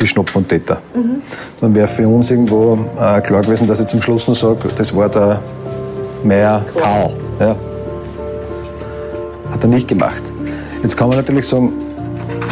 zwischen 0.00 0.18
Opfer 0.18 0.38
und 0.38 0.48
Täter. 0.48 0.78
Mhm. 0.94 1.22
Dann 1.60 1.74
wäre 1.74 1.86
für 1.86 2.08
uns 2.08 2.30
irgendwo 2.30 2.78
äh, 2.98 3.20
klar 3.20 3.42
gewesen, 3.42 3.66
dass 3.66 3.80
ich 3.80 3.86
zum 3.86 4.00
Schluss 4.00 4.26
noch 4.28 4.34
sage, 4.34 4.56
das 4.76 4.96
war 4.96 5.08
der 5.10 5.40
Meier 6.24 6.64
Karl. 6.74 7.10
Ja. 7.38 7.56
Hat 9.52 9.62
er 9.62 9.68
nicht 9.68 9.88
gemacht. 9.88 10.22
Jetzt 10.82 10.96
kann 10.96 11.08
man 11.08 11.18
natürlich 11.18 11.46
sagen, 11.46 11.72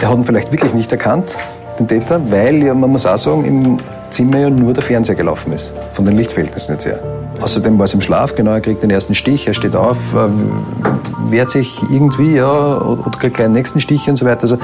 er 0.03 0.11
hat 0.11 0.19
ihn 0.19 0.25
vielleicht 0.25 0.53
wirklich 0.53 0.75
nicht 0.75 0.93
erkannt, 0.93 1.35
den 1.79 1.89
Täter, 1.89 2.21
weil 2.31 2.63
ja, 2.63 2.75
man 2.75 2.91
muss 2.91 3.07
auch 3.07 3.17
sagen, 3.17 3.45
im 3.47 3.79
Zimmer 4.11 4.39
ja 4.39 4.51
nur 4.51 4.75
der 4.75 4.83
Fernseher 4.83 5.15
gelaufen 5.15 5.53
ist, 5.53 5.73
von 5.95 6.05
den 6.05 6.17
Lichtverhältnissen 6.17 6.75
jetzt 6.75 6.85
her. 6.85 7.01
Außerdem 7.41 7.79
war 7.79 7.87
es 7.87 7.95
im 7.95 8.01
Schlaf, 8.01 8.35
genau, 8.35 8.51
er 8.51 8.61
kriegt 8.61 8.83
den 8.83 8.91
ersten 8.91 9.15
Stich, 9.15 9.47
er 9.47 9.55
steht 9.55 9.75
auf, 9.75 10.15
äh, 10.15 11.31
wehrt 11.31 11.49
sich 11.49 11.81
irgendwie, 11.91 12.37
ja, 12.37 12.79
oder 12.79 13.11
kriegt 13.19 13.37
gleich 13.37 13.47
den 13.47 13.55
nächsten 13.55 13.81
Stich 13.81 14.09
und 14.09 14.17
so 14.17 14.27
weiter. 14.27 14.43
Also 14.43 14.59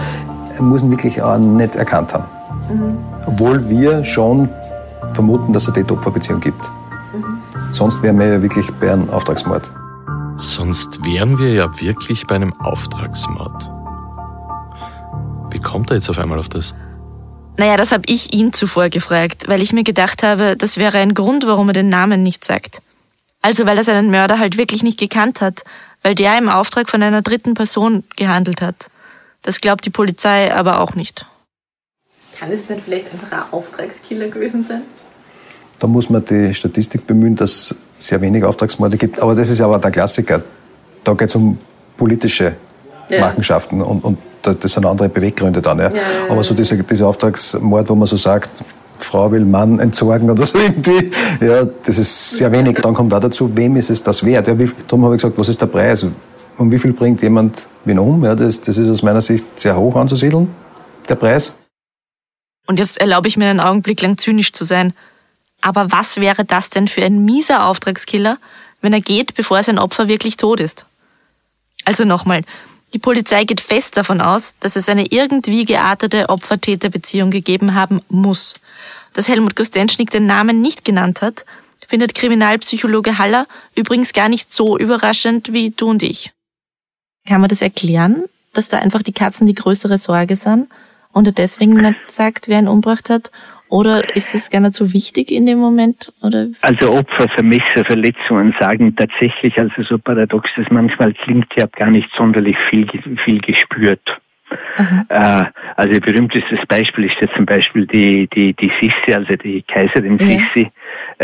er 0.55 0.63
muss 0.63 0.83
ihn 0.83 0.91
wirklich 0.91 1.23
auch 1.23 1.39
nicht 1.39 1.77
erkannt 1.77 2.13
haben. 2.13 2.25
Mhm. 2.69 2.97
Obwohl 3.27 3.69
wir 3.69 4.05
schon 4.05 4.49
vermuten, 5.13 5.53
dass 5.53 5.65
es 5.65 5.75
eine 5.75 5.83
Täter-Opfer-Beziehung 5.83 6.41
gibt. 6.41 6.61
Mhm. 7.13 7.39
Sonst 7.71 8.03
wären 8.03 8.19
wir 8.19 8.27
ja 8.27 8.43
wirklich 8.43 8.73
bei 8.75 8.93
einem 8.93 9.11
Auftragsmord. 9.11 9.71
Sonst 10.37 11.05
wären 11.05 11.39
wir 11.39 11.53
ja 11.53 11.81
wirklich 11.81 12.27
bei 12.27 12.35
einem 12.35 12.53
Auftragsmord. 12.61 13.71
Wie 15.51 15.61
kommt 15.61 15.91
er 15.91 15.97
jetzt 15.97 16.11
auf 16.11 16.19
einmal 16.19 16.39
auf 16.39 16.49
das? 16.49 16.75
Naja, 17.57 17.77
das 17.77 17.93
habe 17.93 18.03
ich 18.07 18.33
ihn 18.33 18.53
zuvor 18.53 18.89
gefragt, 18.89 19.45
weil 19.47 19.63
ich 19.63 19.73
mir 19.73 19.85
gedacht 19.85 20.25
habe, 20.25 20.57
das 20.57 20.77
wäre 20.77 20.99
ein 20.99 21.15
Grund, 21.15 21.47
warum 21.47 21.69
er 21.69 21.75
den 21.75 21.89
Namen 21.89 22.25
nicht 22.25 22.45
sagt. 22.45 22.83
Also 23.43 23.67
weil 23.67 23.79
er 23.79 23.85
seinen 23.85 24.11
Mörder 24.11 24.39
halt 24.39 24.57
wirklich 24.57 24.83
nicht 24.83 24.99
gekannt 24.99 25.41
hat, 25.41 25.63
weil 26.03 26.15
der 26.17 26.37
im 26.37 26.49
Auftrag 26.49 26.91
von 26.91 27.03
einer 27.03 27.23
dritten 27.23 27.55
Person 27.55 28.03
gehandelt 28.17 28.61
hat. 28.61 28.91
Das 29.43 29.61
glaubt 29.61 29.85
die 29.85 29.91
Polizei 29.91 30.53
aber 30.53 30.81
auch 30.81 30.95
nicht. 30.95 31.27
Kann 32.45 32.53
es 32.53 32.69
nicht 32.69 32.83
vielleicht 32.85 33.07
einfach 33.11 33.33
ein 33.33 33.53
Auftragskiller 33.53 34.29
gewesen 34.29 34.67
sein? 34.69 34.83
Da 35.79 35.87
muss 35.87 36.11
man 36.11 36.23
die 36.27 36.53
Statistik 36.53 37.07
bemühen, 37.07 37.35
dass 37.35 37.71
es 37.71 37.77
sehr 37.99 38.21
wenig 38.21 38.45
Auftragsmorde 38.45 38.99
gibt. 38.99 39.19
Aber 39.19 39.35
das 39.35 39.49
ist 39.49 39.63
aber 39.63 39.79
der 39.79 39.91
Klassiker. 39.91 40.43
Da 41.03 41.15
geht 41.15 41.31
es 41.31 41.35
um 41.35 41.57
politische 41.97 42.55
ja. 43.09 43.21
Machenschaften 43.21 43.81
und, 43.81 44.05
und 44.05 44.19
das 44.43 44.75
sind 44.75 44.85
andere 44.85 45.09
Beweggründe 45.09 45.63
dann. 45.63 45.79
Ja. 45.79 45.89
ja 45.89 46.01
aber 46.29 46.43
so 46.43 46.53
dieser, 46.53 46.77
dieser 46.77 47.07
Auftragsmord, 47.07 47.89
wo 47.89 47.95
man 47.95 48.07
so 48.07 48.17
sagt, 48.17 48.63
Frau 48.99 49.33
will 49.33 49.47
Mann 49.47 49.79
entsorgen 49.79 50.31
oder 50.31 50.45
so 50.45 50.59
irgendwie, 50.67 51.11
ja, 51.41 51.65
das 51.65 51.97
ist 51.97 52.37
sehr 52.37 52.53
wenig. 52.53 52.77
Dann 52.83 52.93
kommt 52.93 53.15
auch 53.15 53.21
dazu, 53.21 53.51
wem 53.57 53.77
ist 53.77 53.89
es 53.89 54.03
das 54.03 54.23
wert? 54.23 54.49
Ja, 54.49 54.59
wie, 54.59 54.71
darum 54.87 55.07
habe 55.07 55.15
ich 55.15 55.23
gesagt, 55.23 55.39
was 55.39 55.49
ist 55.49 55.63
der 55.63 55.67
Preis? 55.67 56.07
Um 56.59 56.71
wie 56.71 56.79
viel 56.79 56.93
bringt 56.93 57.23
jemand 57.23 57.67
wen 57.87 57.99
um? 57.99 58.23
Ja, 58.23 58.35
das, 58.35 58.61
das 58.61 58.77
ist 58.77 58.91
aus 58.91 59.03
meiner 59.03 59.23
Sicht 59.23 59.47
sehr 59.59 59.75
hoch 59.79 59.97
anzusiedeln, 59.97 60.49
der 61.09 61.15
Preis. 61.15 61.57
Und 62.67 62.79
jetzt 62.79 62.99
erlaube 62.99 63.29
ich 63.29 63.37
mir 63.37 63.49
einen 63.49 63.61
Augenblick 63.61 64.01
lang 64.01 64.19
zynisch 64.19 64.53
zu 64.53 64.65
sein. 64.65 64.95
Aber 65.61 65.93
was 65.93 66.17
wäre 66.17 66.45
das 66.45 66.71
denn 66.71 66.89
für 66.89 67.05
ein 67.05 67.25
mieser 67.25 67.67
Auftragskiller, 67.67 68.39
wenn 68.81 68.93
er 68.93 69.01
geht, 69.01 69.35
bevor 69.35 69.63
sein 69.63 69.79
Opfer 69.79 70.09
wirklich 70.09 70.37
tot 70.37 70.61
ist? 70.61 70.87
Also 71.85 72.05
nochmal, 72.05 72.43
die 72.93 72.99
Polizei 72.99 73.45
geht 73.45 73.61
fest 73.61 73.97
davon 73.97 74.21
aus, 74.21 74.55
dass 74.61 74.77
es 74.77 74.89
eine 74.89 75.07
irgendwie 75.07 75.65
geartete 75.65 76.29
Opfer-Täter-Beziehung 76.29 77.31
gegeben 77.31 77.75
haben 77.75 78.01
muss. 78.09 78.55
Dass 79.13 79.29
Helmut 79.29 79.57
Kostenschnick 79.57 80.11
den 80.11 80.27
Namen 80.27 80.61
nicht 80.61 80.85
genannt 80.85 81.21
hat, 81.21 81.45
findet 81.89 82.15
Kriminalpsychologe 82.15 83.19
Haller 83.19 83.47
übrigens 83.75 84.13
gar 84.13 84.29
nicht 84.29 84.53
so 84.53 84.79
überraschend 84.79 85.53
wie 85.53 85.71
du 85.71 85.91
und 85.91 86.03
ich. 86.03 86.33
Kann 87.27 87.41
man 87.41 87.51
das 87.51 87.63
erklären, 87.63 88.25
dass 88.53 88.69
da 88.69 88.79
einfach 88.79 89.03
die 89.03 89.13
Katzen 89.13 89.47
die 89.47 89.55
größere 89.55 89.99
Sorge 89.99 90.37
sind 90.37 90.69
und 91.15 91.27
er 91.27 91.33
deswegen 91.33 91.97
sagt, 92.07 92.49
wer 92.49 92.59
ihn 92.59 92.69
umgebracht 92.69 93.09
hat? 93.09 93.31
Oder 93.69 94.15
ist 94.15 94.35
das 94.35 94.51
gar 94.51 94.61
nicht 94.61 94.75
so 94.75 94.93
wichtig 94.93 95.33
in 95.33 95.47
dem 95.47 95.59
Moment? 95.59 96.13
Oder? 96.23 96.49
Also 96.61 96.93
Opfer 96.93 97.27
für 97.35 97.45
Messerverletzungen 97.45 98.55
sagen 98.61 98.95
tatsächlich, 98.95 99.59
also 99.59 99.83
so 99.83 99.99
paradox 99.99 100.49
das 100.57 100.67
manchmal 100.71 101.15
klingt, 101.15 101.47
ich 101.57 101.63
habe 101.63 101.73
gar 101.77 101.91
nicht 101.91 102.09
sonderlich 102.17 102.57
viel, 102.69 102.87
viel 103.25 103.41
gespürt. 103.41 104.03
Äh, 105.09 105.45
also 105.77 106.01
berühmtestes 106.01 106.61
Beispiel 106.69 107.07
ist 107.07 107.17
ja 107.21 107.29
zum 107.35 107.47
Beispiel 107.47 107.87
die, 107.87 108.29
die, 108.35 108.53
die 108.55 108.71
Sissi, 108.81 109.17
also 109.17 109.35
die 109.37 109.63
Kaiserin 109.63 110.19
ja. 110.19 110.27
Sissi, 110.27 110.71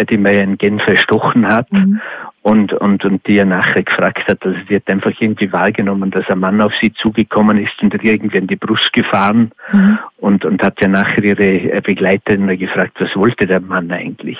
die 0.08 0.16
man 0.16 0.34
ja 0.34 0.42
in 0.42 0.58
Genf 0.58 0.86
erstochen 0.86 1.46
hat. 1.46 1.70
Mhm. 1.72 2.00
Und, 2.42 2.72
und, 2.72 3.04
und 3.04 3.26
die 3.26 3.34
ja 3.34 3.44
nachher 3.44 3.82
gefragt 3.82 4.26
hat, 4.26 4.44
also 4.46 4.58
die 4.68 4.76
hat 4.76 4.88
einfach 4.88 5.12
irgendwie 5.20 5.52
wahrgenommen, 5.52 6.10
dass 6.10 6.26
ein 6.30 6.38
Mann 6.38 6.62
auf 6.62 6.72
sie 6.80 6.90
zugekommen 6.94 7.58
ist 7.58 7.82
und 7.82 7.92
hat 7.92 8.02
irgendwie 8.02 8.38
in 8.38 8.46
die 8.46 8.56
Brust 8.56 8.94
gefahren 8.94 9.50
mhm. 9.72 9.98
und, 10.16 10.44
und 10.46 10.62
hat 10.62 10.80
ja 10.80 10.88
nachher 10.88 11.22
ihre 11.22 11.82
Begleiterin 11.82 12.46
gefragt, 12.58 12.98
was 12.98 13.14
wollte 13.14 13.46
der 13.46 13.60
Mann 13.60 13.90
eigentlich? 13.92 14.38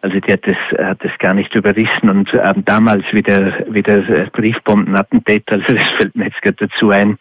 Also 0.00 0.20
die 0.20 0.32
hat 0.32 0.46
das, 0.46 0.56
hat 0.78 1.04
das 1.04 1.10
gar 1.18 1.34
nicht 1.34 1.54
überrissen 1.54 2.08
und 2.08 2.32
ähm, 2.32 2.64
damals 2.64 3.04
wie 3.10 3.22
der, 3.22 3.64
wie 3.68 3.82
der 3.82 4.28
Briefbombenattentäter, 4.32 5.54
also 5.56 5.74
das 5.74 5.86
fällt 5.98 6.16
mir 6.16 6.26
jetzt 6.26 6.40
gerade 6.42 6.68
dazu 6.68 6.90
ein, 6.90 7.18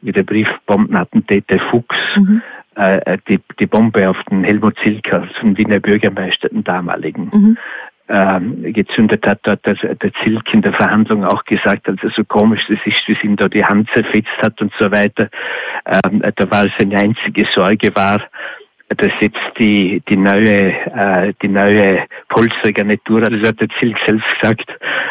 wie 0.00 0.12
der 0.12 0.22
Briefbombenattentäter 0.22 1.58
Fuchs 1.70 1.96
mhm. 2.16 2.42
Äh, 2.76 3.18
die, 3.28 3.40
die 3.58 3.66
Bombe 3.66 4.08
auf 4.08 4.16
den 4.30 4.44
Helmut 4.44 4.76
Zilker, 4.82 5.28
den 5.42 5.56
Wiener 5.56 5.80
Bürgermeister, 5.80 6.48
den 6.48 6.64
damaligen, 6.64 7.30
mhm. 7.32 7.58
ähm, 8.08 8.72
gezündet 8.72 9.26
hat, 9.26 9.40
hat 9.46 9.66
der, 9.66 9.74
der 9.74 10.12
Zilk 10.22 10.52
in 10.54 10.62
der 10.62 10.72
Verhandlung 10.72 11.24
auch 11.24 11.44
gesagt, 11.44 11.88
also 11.88 12.08
so 12.10 12.24
komisch 12.24 12.62
das 12.68 12.78
ist, 12.84 13.06
wie 13.06 13.14
sie 13.14 13.26
ihm 13.26 13.36
da 13.36 13.48
die 13.48 13.64
Hand 13.64 13.88
zerfetzt 13.94 14.36
hat 14.42 14.60
und 14.60 14.72
so 14.78 14.90
weiter. 14.90 15.28
Ähm, 15.86 16.22
da 16.22 16.50
war 16.50 16.66
seine 16.78 16.96
einzige 16.96 17.46
Sorge 17.54 17.94
war, 17.94 18.20
dass 18.96 19.12
jetzt 19.20 19.38
die, 19.58 20.02
die 20.08 20.16
neue, 20.16 20.46
äh, 20.48 21.32
die 21.42 21.48
neue 21.48 22.04
Polstergarnitur, 22.28 23.20
das 23.20 23.48
hat 23.48 23.60
der 23.60 23.68
Zilk 23.78 23.96
selbst 24.06 24.26
gesagt, 24.40 24.68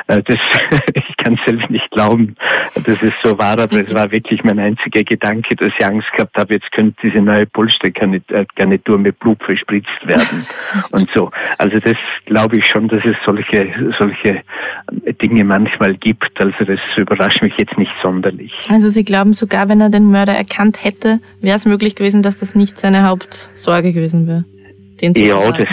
äh, 0.07 0.21
das, 0.23 0.37
ich 0.93 1.17
kann 1.17 1.39
selbst 1.45 1.69
nicht 1.69 1.89
glauben, 1.91 2.35
dass 2.75 3.01
es 3.01 3.13
so 3.23 3.37
war, 3.37 3.57
aber 3.59 3.79
es 3.79 3.93
war 3.93 4.11
wirklich 4.11 4.43
mein 4.43 4.59
einziger 4.59 5.03
Gedanke, 5.03 5.55
dass 5.55 5.71
ich 5.77 5.85
Angst 5.85 6.11
gehabt 6.11 6.35
habe, 6.37 6.55
jetzt 6.55 6.71
könnte 6.71 6.97
diese 7.03 7.19
neue 7.19 7.45
Polstergarnitur 7.45 8.97
mit 8.97 9.17
Blut 9.19 9.41
verspritzt 9.43 10.05
werden 10.05 10.45
und 10.91 11.09
so. 11.11 11.31
Also 11.57 11.79
das 11.79 11.95
glaube 12.25 12.57
ich 12.57 12.65
schon, 12.65 12.87
dass 12.89 13.03
es 13.05 13.15
solche, 13.25 13.93
solche 13.97 14.41
Dinge 15.21 15.43
manchmal 15.43 15.95
gibt. 15.95 16.39
Also 16.39 16.65
das 16.65 16.79
überrascht 16.97 17.41
mich 17.41 17.53
jetzt 17.57 17.77
nicht 17.77 17.91
sonderlich. 18.01 18.51
Also 18.69 18.89
Sie 18.89 19.03
glauben 19.03 19.33
sogar, 19.33 19.69
wenn 19.69 19.79
er 19.79 19.89
den 19.89 20.11
Mörder 20.11 20.33
erkannt 20.33 20.83
hätte, 20.83 21.19
wäre 21.41 21.55
es 21.55 21.65
möglich 21.65 21.95
gewesen, 21.95 22.21
dass 22.21 22.39
das 22.39 22.55
nicht 22.55 22.77
seine 22.77 23.07
Haupt 23.07 23.33
Sorge 23.69 23.93
gewesen 23.93 24.27
wäre. 24.27 24.45
Den 24.99 25.13
zu 25.13 25.23
ja, 25.23 25.51
das, 25.51 25.67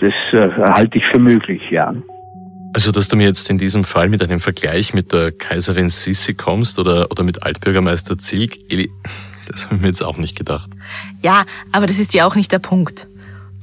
das 0.00 0.14
äh, 0.32 0.48
halte 0.72 0.96
ich 0.96 1.04
für 1.12 1.20
möglich, 1.20 1.60
ja. 1.70 1.94
Also, 2.72 2.90
dass 2.90 3.08
du 3.08 3.16
mir 3.16 3.26
jetzt 3.26 3.50
in 3.50 3.58
diesem 3.58 3.84
Fall 3.84 4.08
mit 4.08 4.22
einem 4.22 4.40
Vergleich 4.40 4.94
mit 4.94 5.12
der 5.12 5.32
Kaiserin 5.32 5.90
Sissi 5.90 6.34
kommst 6.34 6.78
oder, 6.78 7.10
oder 7.10 7.22
mit 7.22 7.42
Altbürgermeister 7.42 8.18
Zilk, 8.18 8.58
Eli, 8.70 8.90
das 9.46 9.66
habe 9.66 9.76
ich 9.76 9.80
mir 9.82 9.88
jetzt 9.88 10.02
auch 10.02 10.16
nicht 10.16 10.36
gedacht. 10.36 10.70
Ja, 11.22 11.44
aber 11.72 11.86
das 11.86 11.98
ist 11.98 12.14
ja 12.14 12.26
auch 12.26 12.34
nicht 12.34 12.50
der 12.50 12.58
Punkt. 12.60 13.08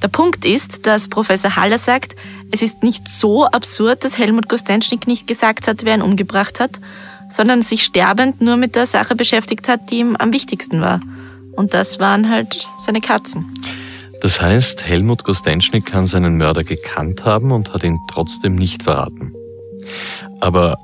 Der 0.03 0.10
Punkt 0.10 0.45
ist, 0.45 0.86
dass 0.86 1.07
Professor 1.07 1.55
Haller 1.55 1.77
sagt, 1.77 2.15
es 2.51 2.62
ist 2.62 2.84
nicht 2.84 3.07
so 3.07 3.45
absurd, 3.45 4.03
dass 4.03 4.19
Helmut 4.19 4.48
Kostenschnik 4.48 5.07
nicht 5.07 5.25
gesagt 5.27 5.67
hat, 5.67 5.86
wer 5.86 5.95
ihn 5.95 6.01
umgebracht 6.01 6.60
hat, 6.60 6.79
sondern 7.29 7.63
sich 7.63 7.84
sterbend 7.84 8.41
nur 8.41 8.57
mit 8.57 8.75
der 8.75 8.86
Sache 8.86 9.15
beschäftigt 9.15 9.67
hat, 9.67 9.89
die 9.89 10.00
ihm 10.00 10.15
am 10.15 10.34
wichtigsten 10.34 10.81
war. 10.81 11.00
Und 11.56 11.74
das 11.74 12.00
waren 12.00 12.30
halt 12.30 12.68
seine 12.78 13.02
Katzen. 13.02 13.46
Das 14.22 14.42
heißt, 14.42 14.86
Helmut 14.86 15.24
Gostenschnik 15.24 15.86
kann 15.86 16.08
seinen 16.08 16.38
Mörder 16.38 16.64
gekannt 16.64 17.26
haben 17.26 17.52
und 17.52 17.74
hat 17.74 17.84
ihn 17.84 18.00
trotzdem 18.10 18.56
nicht 18.56 18.84
verraten. 18.84 19.34
Aber 20.40 20.78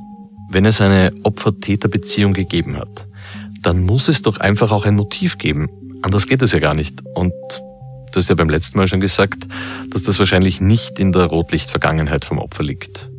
wenn 0.50 0.66
es 0.66 0.82
eine 0.82 1.12
Opfer-Täter-Beziehung 1.24 2.34
gegeben 2.34 2.78
hat, 2.78 3.08
dann 3.62 3.84
muss 3.84 4.10
es 4.10 4.22
doch 4.22 4.38
einfach 4.38 4.72
auch 4.72 4.86
ein 4.86 4.96
Motiv 4.96 5.38
geben. 5.38 5.70
Anders 6.02 6.28
geht 6.28 6.42
es 6.42 6.52
ja 6.52 6.60
gar 6.60 6.74
nicht. 6.74 7.02
Und 7.16 7.34
du 8.12 8.16
hast 8.16 8.30
ja 8.30 8.36
beim 8.36 8.50
letzten 8.50 8.78
Mal 8.78 8.88
schon 8.88 9.00
gesagt, 9.00 9.48
dass 9.90 10.04
das 10.04 10.20
wahrscheinlich 10.20 10.62
nicht 10.62 11.00
in 11.00 11.12
der 11.12 11.26
Rotlichtvergangenheit 11.26 12.26
vom 12.26 12.38
Opfer 12.38 12.64
liegt. 12.64 13.10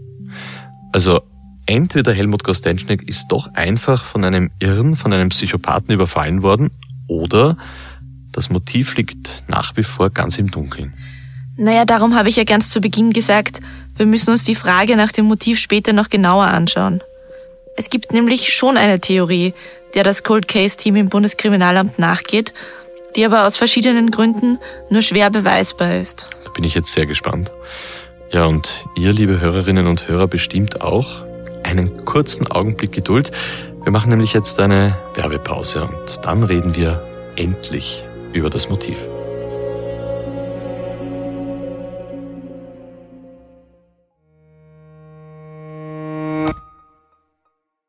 Also 0.92 1.22
entweder 1.66 2.12
Helmut 2.12 2.44
Gostenschnik 2.44 3.08
ist 3.08 3.28
doch 3.28 3.54
einfach 3.54 4.04
von 4.04 4.24
einem 4.24 4.50
Irren, 4.58 4.96
von 4.96 5.12
einem 5.12 5.30
Psychopathen 5.30 5.94
überfallen 5.94 6.42
worden 6.42 6.70
oder 7.20 7.56
das 8.32 8.50
Motiv 8.50 8.96
liegt 8.96 9.44
nach 9.48 9.76
wie 9.76 9.84
vor 9.84 10.10
ganz 10.10 10.38
im 10.38 10.50
Dunkeln. 10.50 10.94
Naja, 11.56 11.84
darum 11.84 12.14
habe 12.14 12.28
ich 12.28 12.36
ja 12.36 12.44
ganz 12.44 12.70
zu 12.70 12.80
Beginn 12.80 13.12
gesagt, 13.12 13.60
wir 13.96 14.06
müssen 14.06 14.30
uns 14.30 14.44
die 14.44 14.54
Frage 14.54 14.96
nach 14.96 15.12
dem 15.12 15.26
Motiv 15.26 15.58
später 15.58 15.92
noch 15.92 16.08
genauer 16.08 16.46
anschauen. 16.46 17.02
Es 17.76 17.90
gibt 17.90 18.12
nämlich 18.12 18.54
schon 18.54 18.76
eine 18.76 19.00
Theorie, 19.00 19.52
der 19.94 20.04
das 20.04 20.24
Cold 20.24 20.48
Case 20.48 20.76
Team 20.76 20.96
im 20.96 21.08
Bundeskriminalamt 21.08 21.98
nachgeht, 21.98 22.52
die 23.16 23.24
aber 23.24 23.46
aus 23.46 23.58
verschiedenen 23.58 24.10
Gründen 24.10 24.58
nur 24.90 25.02
schwer 25.02 25.30
beweisbar 25.30 25.96
ist. 25.96 26.28
Da 26.44 26.50
bin 26.50 26.64
ich 26.64 26.74
jetzt 26.74 26.92
sehr 26.92 27.06
gespannt. 27.06 27.50
Ja, 28.30 28.46
und 28.46 28.84
ihr, 28.96 29.12
liebe 29.12 29.40
Hörerinnen 29.40 29.86
und 29.86 30.08
Hörer, 30.08 30.26
bestimmt 30.26 30.80
auch 30.80 31.24
einen 31.62 32.04
kurzen 32.06 32.46
Augenblick 32.46 32.92
Geduld. 32.92 33.30
Wir 33.84 33.90
machen 33.90 34.10
nämlich 34.10 34.32
jetzt 34.32 34.60
eine 34.60 34.96
Werbepause 35.14 35.86
und 35.86 36.24
dann 36.24 36.44
reden 36.44 36.76
wir 36.76 37.04
endlich 37.34 38.04
über 38.32 38.48
das 38.48 38.68
Motiv. 38.68 38.96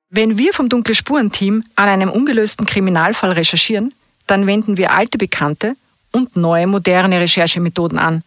Wenn 0.10 0.38
wir 0.38 0.54
vom 0.54 0.68
Dunkle 0.68 0.96
Spuren-Team 0.96 1.64
an 1.76 1.90
einem 1.90 2.10
ungelösten 2.10 2.66
Kriminalfall 2.66 3.34
recherchieren, 3.34 3.94
dann 4.26 4.48
wenden 4.48 4.78
wir 4.78 4.94
alte 4.94 5.20
Bekannte 5.20 5.76
und 6.12 6.36
neue 6.36 6.66
moderne 6.66 7.20
Recherchemethoden 7.20 8.00
an. 8.00 8.24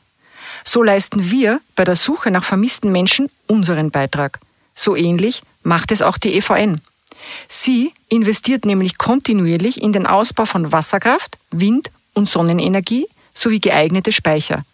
So 0.62 0.84
leisten 0.84 1.32
wir 1.32 1.60
bei 1.74 1.82
der 1.82 1.96
Suche 1.96 2.30
nach 2.30 2.44
vermissten 2.44 2.92
Menschen 2.92 3.28
unseren 3.48 3.90
Beitrag. 3.90 4.38
So 4.74 4.94
ähnlich 4.94 5.42
macht 5.64 5.90
es 5.90 6.00
auch 6.00 6.16
die 6.16 6.36
EVN. 6.36 6.80
Sie 7.48 7.92
investiert 8.08 8.64
nämlich 8.64 8.98
kontinuierlich 8.98 9.82
in 9.82 9.92
den 9.92 10.06
Ausbau 10.06 10.44
von 10.44 10.72
Wasserkraft, 10.72 11.38
Wind 11.50 11.90
und 12.14 12.28
Sonnenenergie 12.28 13.06
sowie 13.34 13.60
geeignete 13.60 14.12
Speicher 14.12 14.64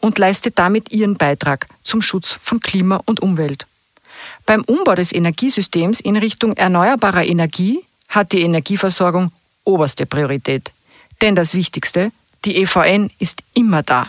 und 0.00 0.18
leistet 0.18 0.58
damit 0.58 0.92
ihren 0.92 1.16
Beitrag 1.16 1.66
zum 1.82 2.02
Schutz 2.02 2.32
von 2.32 2.60
Klima 2.60 3.02
und 3.06 3.20
Umwelt. 3.20 3.66
Beim 4.44 4.62
Umbau 4.62 4.94
des 4.94 5.12
Energiesystems 5.12 6.00
in 6.00 6.16
Richtung 6.16 6.54
erneuerbarer 6.54 7.24
Energie 7.24 7.80
hat 8.08 8.32
die 8.32 8.42
Energieversorgung 8.42 9.32
oberste 9.64 10.06
Priorität. 10.06 10.70
Denn 11.20 11.34
das 11.34 11.54
Wichtigste, 11.54 12.12
die 12.44 12.56
EVN 12.56 13.10
ist 13.18 13.42
immer 13.54 13.82
da. 13.82 14.08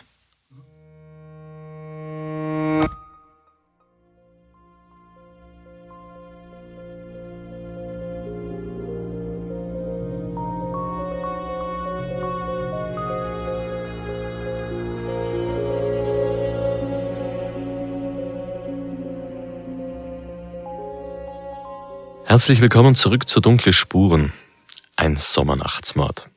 Herzlich 22.38 22.62
willkommen 22.62 22.94
zurück 22.94 23.28
zu 23.28 23.40
Dunkle 23.40 23.74
Spuren. 23.74 24.32
Ein 24.96 25.18
Sommernachtsmord. 25.18 26.30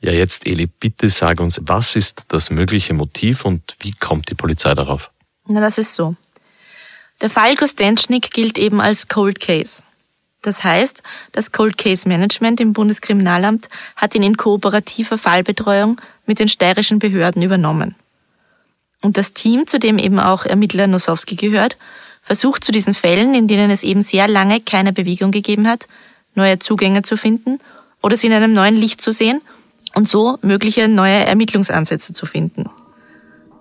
Ja, 0.00 0.10
jetzt 0.10 0.44
Eli, 0.44 0.66
bitte 0.66 1.08
sag 1.08 1.38
uns, 1.38 1.60
was 1.62 1.94
ist 1.94 2.24
das 2.30 2.50
mögliche 2.50 2.92
Motiv 2.92 3.44
und 3.44 3.76
wie 3.78 3.92
kommt 3.92 4.28
die 4.28 4.34
Polizei 4.34 4.74
darauf? 4.74 5.12
Na, 5.46 5.60
das 5.60 5.78
ist 5.78 5.94
so. 5.94 6.16
Der 7.20 7.30
Fall 7.30 7.54
Kostenschnik 7.54 8.32
gilt 8.32 8.58
eben 8.58 8.80
als 8.80 9.06
Cold 9.06 9.38
Case. 9.38 9.84
Das 10.42 10.64
heißt, 10.64 11.04
das 11.30 11.52
Cold 11.52 11.78
Case 11.78 12.08
Management 12.08 12.58
im 12.60 12.72
Bundeskriminalamt 12.72 13.68
hat 13.94 14.16
ihn 14.16 14.24
in 14.24 14.36
kooperativer 14.36 15.16
Fallbetreuung 15.16 16.00
mit 16.26 16.40
den 16.40 16.48
steirischen 16.48 16.98
Behörden 16.98 17.40
übernommen. 17.40 17.94
Und 19.00 19.16
das 19.16 19.32
Team, 19.32 19.68
zu 19.68 19.78
dem 19.78 19.98
eben 19.98 20.18
auch 20.18 20.44
Ermittler 20.44 20.88
Nosowski 20.88 21.36
gehört, 21.36 21.76
versucht 22.26 22.64
zu 22.64 22.72
diesen 22.72 22.92
Fällen, 22.92 23.34
in 23.34 23.46
denen 23.46 23.70
es 23.70 23.82
eben 23.82 24.02
sehr 24.02 24.28
lange 24.28 24.60
keine 24.60 24.92
Bewegung 24.92 25.30
gegeben 25.30 25.68
hat, 25.68 25.86
neue 26.34 26.58
Zugänge 26.58 27.02
zu 27.02 27.16
finden 27.16 27.58
oder 28.02 28.16
sie 28.16 28.26
in 28.26 28.32
einem 28.32 28.52
neuen 28.52 28.76
Licht 28.76 29.00
zu 29.00 29.12
sehen 29.12 29.40
und 29.94 30.08
so 30.08 30.38
mögliche 30.42 30.88
neue 30.88 31.24
Ermittlungsansätze 31.24 32.12
zu 32.12 32.26
finden. 32.26 32.68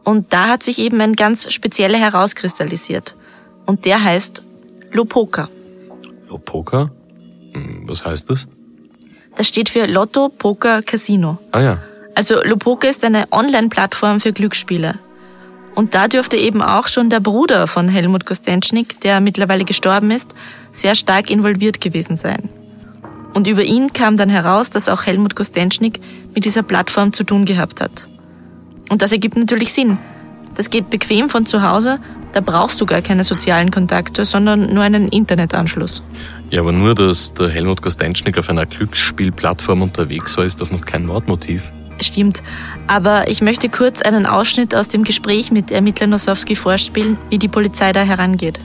Und 0.03 0.33
da 0.33 0.47
hat 0.49 0.63
sich 0.63 0.79
eben 0.79 0.99
ein 0.99 1.15
ganz 1.15 1.51
spezieller 1.53 1.97
herauskristallisiert. 1.97 3.15
Und 3.65 3.85
der 3.85 4.03
heißt 4.03 4.43
Lopoka. 4.91 5.49
Lopoka? 6.27 6.91
Hm, 7.53 7.83
was 7.87 8.03
heißt 8.03 8.29
das? 8.29 8.47
Das 9.35 9.47
steht 9.47 9.69
für 9.69 9.85
Lotto, 9.85 10.29
Poker, 10.29 10.81
Casino. 10.81 11.37
Ah 11.51 11.61
ja. 11.61 11.81
Also 12.13 12.41
Lopoker 12.43 12.89
ist 12.89 13.03
eine 13.03 13.27
Online-Plattform 13.31 14.21
für 14.21 14.31
Glücksspiele. 14.31 14.99
Und 15.75 15.93
da 15.93 16.07
dürfte 16.07 16.37
eben 16.37 16.61
auch 16.61 16.87
schon 16.87 17.09
der 17.09 17.19
Bruder 17.19 17.67
von 17.67 17.89
Helmut 17.89 18.25
Kostenschnik, 18.25 19.01
der 19.01 19.19
mittlerweile 19.19 19.65
gestorben 19.65 20.09
ist, 20.09 20.33
sehr 20.71 20.95
stark 20.95 21.29
involviert 21.29 21.81
gewesen 21.81 22.15
sein. 22.15 22.49
Und 23.33 23.45
über 23.47 23.63
ihn 23.63 23.91
kam 23.91 24.15
dann 24.15 24.29
heraus, 24.29 24.69
dass 24.69 24.87
auch 24.87 25.05
Helmut 25.05 25.35
Kostenschnik 25.35 25.99
mit 26.33 26.45
dieser 26.45 26.63
Plattform 26.63 27.11
zu 27.11 27.25
tun 27.25 27.43
gehabt 27.43 27.81
hat. 27.81 28.07
Und 28.89 29.01
das 29.01 29.11
ergibt 29.11 29.35
natürlich 29.35 29.73
Sinn. 29.73 29.97
Das 30.55 30.69
geht 30.69 30.89
bequem 30.89 31.29
von 31.29 31.45
zu 31.45 31.61
Hause, 31.61 31.99
da 32.31 32.39
brauchst 32.39 32.79
du 32.79 32.85
gar 32.85 33.01
keine 33.01 33.25
sozialen 33.25 33.71
Kontakte, 33.71 34.23
sondern 34.23 34.73
nur 34.73 34.83
einen 34.83 35.09
Internetanschluss. 35.09 36.01
Ja, 36.49 36.61
aber 36.61 36.71
nur, 36.71 36.95
dass 36.95 37.33
der 37.33 37.49
Helmut 37.49 37.81
Kostenschnik 37.81 38.37
auf 38.37 38.49
einer 38.49 38.65
Glücksspielplattform 38.65 39.81
unterwegs 39.81 40.37
war, 40.37 40.45
ist 40.45 40.61
doch 40.61 40.71
noch 40.71 40.85
kein 40.85 41.05
Mordmotiv. 41.05 41.63
Stimmt. 42.01 42.43
Aber 42.87 43.29
ich 43.29 43.41
möchte 43.41 43.69
kurz 43.69 44.01
einen 44.01 44.25
Ausschnitt 44.25 44.75
aus 44.75 44.87
dem 44.87 45.03
Gespräch 45.03 45.51
mit 45.51 45.71
Ermittler 45.71 46.07
Nosowski 46.07 46.55
vorspielen, 46.55 47.17
wie 47.29 47.39
die 47.39 47.47
Polizei 47.47 47.93
da 47.93 48.01
herangeht. 48.01 48.59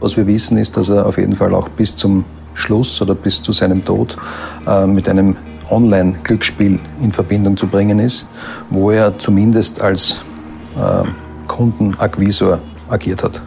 Was 0.00 0.16
wir 0.16 0.26
wissen, 0.26 0.58
ist, 0.58 0.76
dass 0.76 0.88
er 0.88 1.06
auf 1.06 1.18
jeden 1.18 1.36
Fall 1.36 1.54
auch 1.54 1.68
bis 1.68 1.96
zum 1.96 2.24
Schluss 2.54 3.00
oder 3.00 3.14
bis 3.14 3.42
zu 3.42 3.52
seinem 3.52 3.84
Tod 3.84 4.16
äh, 4.66 4.86
mit 4.86 5.08
einem 5.08 5.36
Online-Glücksspiel 5.70 6.78
in 7.00 7.12
Verbindung 7.12 7.56
zu 7.56 7.66
bringen 7.66 7.98
ist, 7.98 8.26
wo 8.70 8.90
er 8.90 9.18
zumindest 9.18 9.80
als 9.80 10.20
äh, 10.76 11.06
Kundenakquisor 11.46 12.60
agiert 12.88 13.22
hat. 13.22 13.40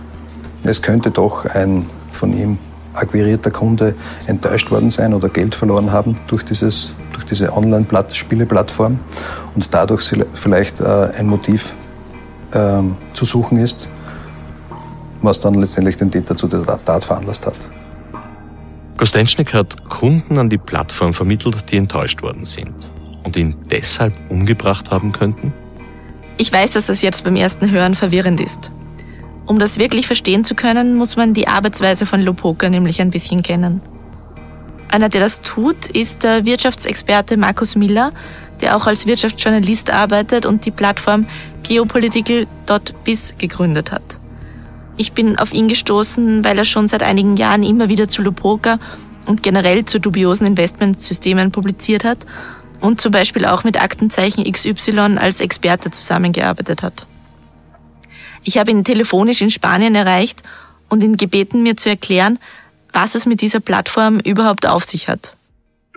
Es 0.63 0.82
könnte 0.82 1.12
doch 1.12 1.46
ein 1.46 1.86
von 2.12 2.38
ihm 2.38 2.58
akquirierter 2.94 3.52
Kunde 3.52 3.96
enttäuscht 4.28 4.72
worden 4.72 4.89
sein 4.89 5.13
oder 5.13 5.30
Geld 5.30 5.56
verloren 5.56 5.92
haben 5.92 6.18
durch, 6.28 6.44
dieses, 6.44 6.92
durch 7.20 7.26
diese 7.26 7.56
Online-Spieleplattform 7.56 9.00
und 9.56 9.74
dadurch 9.74 10.10
vielleicht 10.34 10.80
äh, 10.80 11.10
ein 11.18 11.28
Motiv 11.28 11.74
äh, 12.52 12.82
zu 13.14 13.26
suchen 13.26 13.58
ist, 13.58 13.90
was 15.22 15.42
dann 15.42 15.56
letztendlich 15.56 15.98
den 15.98 16.10
Täter 16.10 16.36
zu 16.36 16.48
der 16.48 16.64
Tat 16.64 17.04
veranlasst 17.04 17.46
hat. 17.46 17.56
Kostenschnik 18.98 19.54
hat 19.54 19.90
Kunden 19.90 20.38
an 20.38 20.50
die 20.50 20.58
Plattform 20.58 21.14
vermittelt, 21.14 21.72
die 21.72 21.78
enttäuscht 21.78 22.22
worden 22.22 22.46
sind 22.46 22.74
und 23.24 23.36
ihn 23.36 23.58
deshalb 23.70 24.14
umgebracht 24.30 24.92
haben 24.92 25.12
könnten? 25.12 25.54
Ich 26.38 26.52
weiß, 26.54 26.72
dass 26.72 26.88
das 26.88 27.02
jetzt 27.02 27.26
beim 27.26 27.36
ersten 27.36 27.70
Hören 27.70 27.96
verwirrend 27.96 28.40
ist. 28.40 28.72
Um 29.46 29.60
das 29.60 29.78
wirklich 29.78 30.08
verstehen 30.08 30.46
zu 30.46 30.56
können, 30.56 30.96
muss 30.96 31.18
man 31.18 31.34
die 31.34 31.48
Arbeitsweise 31.48 32.06
von 32.06 32.22
Lopoka 32.22 32.70
nämlich 32.70 33.02
ein 33.02 33.10
bisschen 33.10 33.42
kennen. 33.42 33.82
Einer, 34.89 35.10
der 35.10 35.21
das 35.21 35.41
tut, 35.41 35.88
ist 35.88 36.23
der 36.23 36.45
Wirtschaftsexperte 36.45 37.38
Markus 37.38 37.75
Miller, 37.75 38.12
der 38.60 38.75
auch 38.75 38.88
als 38.88 39.06
Wirtschaftsjournalist 39.06 39.91
arbeitet 39.91 40.45
und 40.47 40.65
die 40.65 40.71
Plattform 40.71 41.28
geopolitical.biz 41.63 43.36
gegründet 43.38 43.91
hat. 43.91 44.19
Ich 44.97 45.13
bin 45.13 45.38
auf 45.38 45.54
ihn 45.54 45.67
gestoßen, 45.67 46.43
weil 46.43 46.58
er 46.58 46.65
schon 46.65 46.88
seit 46.88 47.04
einigen 47.04 47.38
Jahren 47.38 47.63
immer 47.63 47.88
wieder 47.88 48.10
zu 48.10 48.23
Lopoka 48.23 48.80
und 49.28 49.43
generell 49.43 49.86
zu 49.86 49.99
dubiosen 49.99 50.47
Investmentsystemen 50.47 51.52
publiziert 51.52 52.04
hat 52.04 52.25
und 52.82 52.99
zum 52.99 53.12
Beispiel 53.12 53.45
auch 53.45 53.63
mit 53.63 53.80
Aktenzeichen 53.80 54.52
XY 54.52 55.17
als 55.19 55.39
Experte 55.39 55.91
zusammengearbeitet 55.91 56.82
hat. 56.82 57.06
Ich 58.43 58.58
habe 58.58 58.71
ihn 58.71 58.84
telefonisch 58.84 59.41
in 59.41 59.52
Spanien 59.52 59.93
erreicht 59.93 60.41
und 60.89 61.04
ihn 61.04 61.15
gebeten, 61.15 61.62
mir 61.62 61.78
zu 61.78 61.89
erklären, 61.89 62.39
was 62.93 63.15
es 63.15 63.25
mit 63.25 63.41
dieser 63.41 63.60
Plattform 63.60 64.19
überhaupt 64.19 64.67
auf 64.67 64.84
sich 64.84 65.08
hat. 65.08 65.36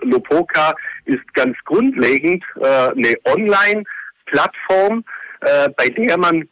Lopoka 0.01 0.73
ist 1.05 1.33
ganz 1.33 1.55
grundlegend 1.65 2.43
äh, 2.61 2.65
eine 2.65 3.13
Online-Plattform, 3.25 5.03
äh, 5.41 5.69
bei 5.77 5.89
der 5.89 6.17
man 6.17 6.47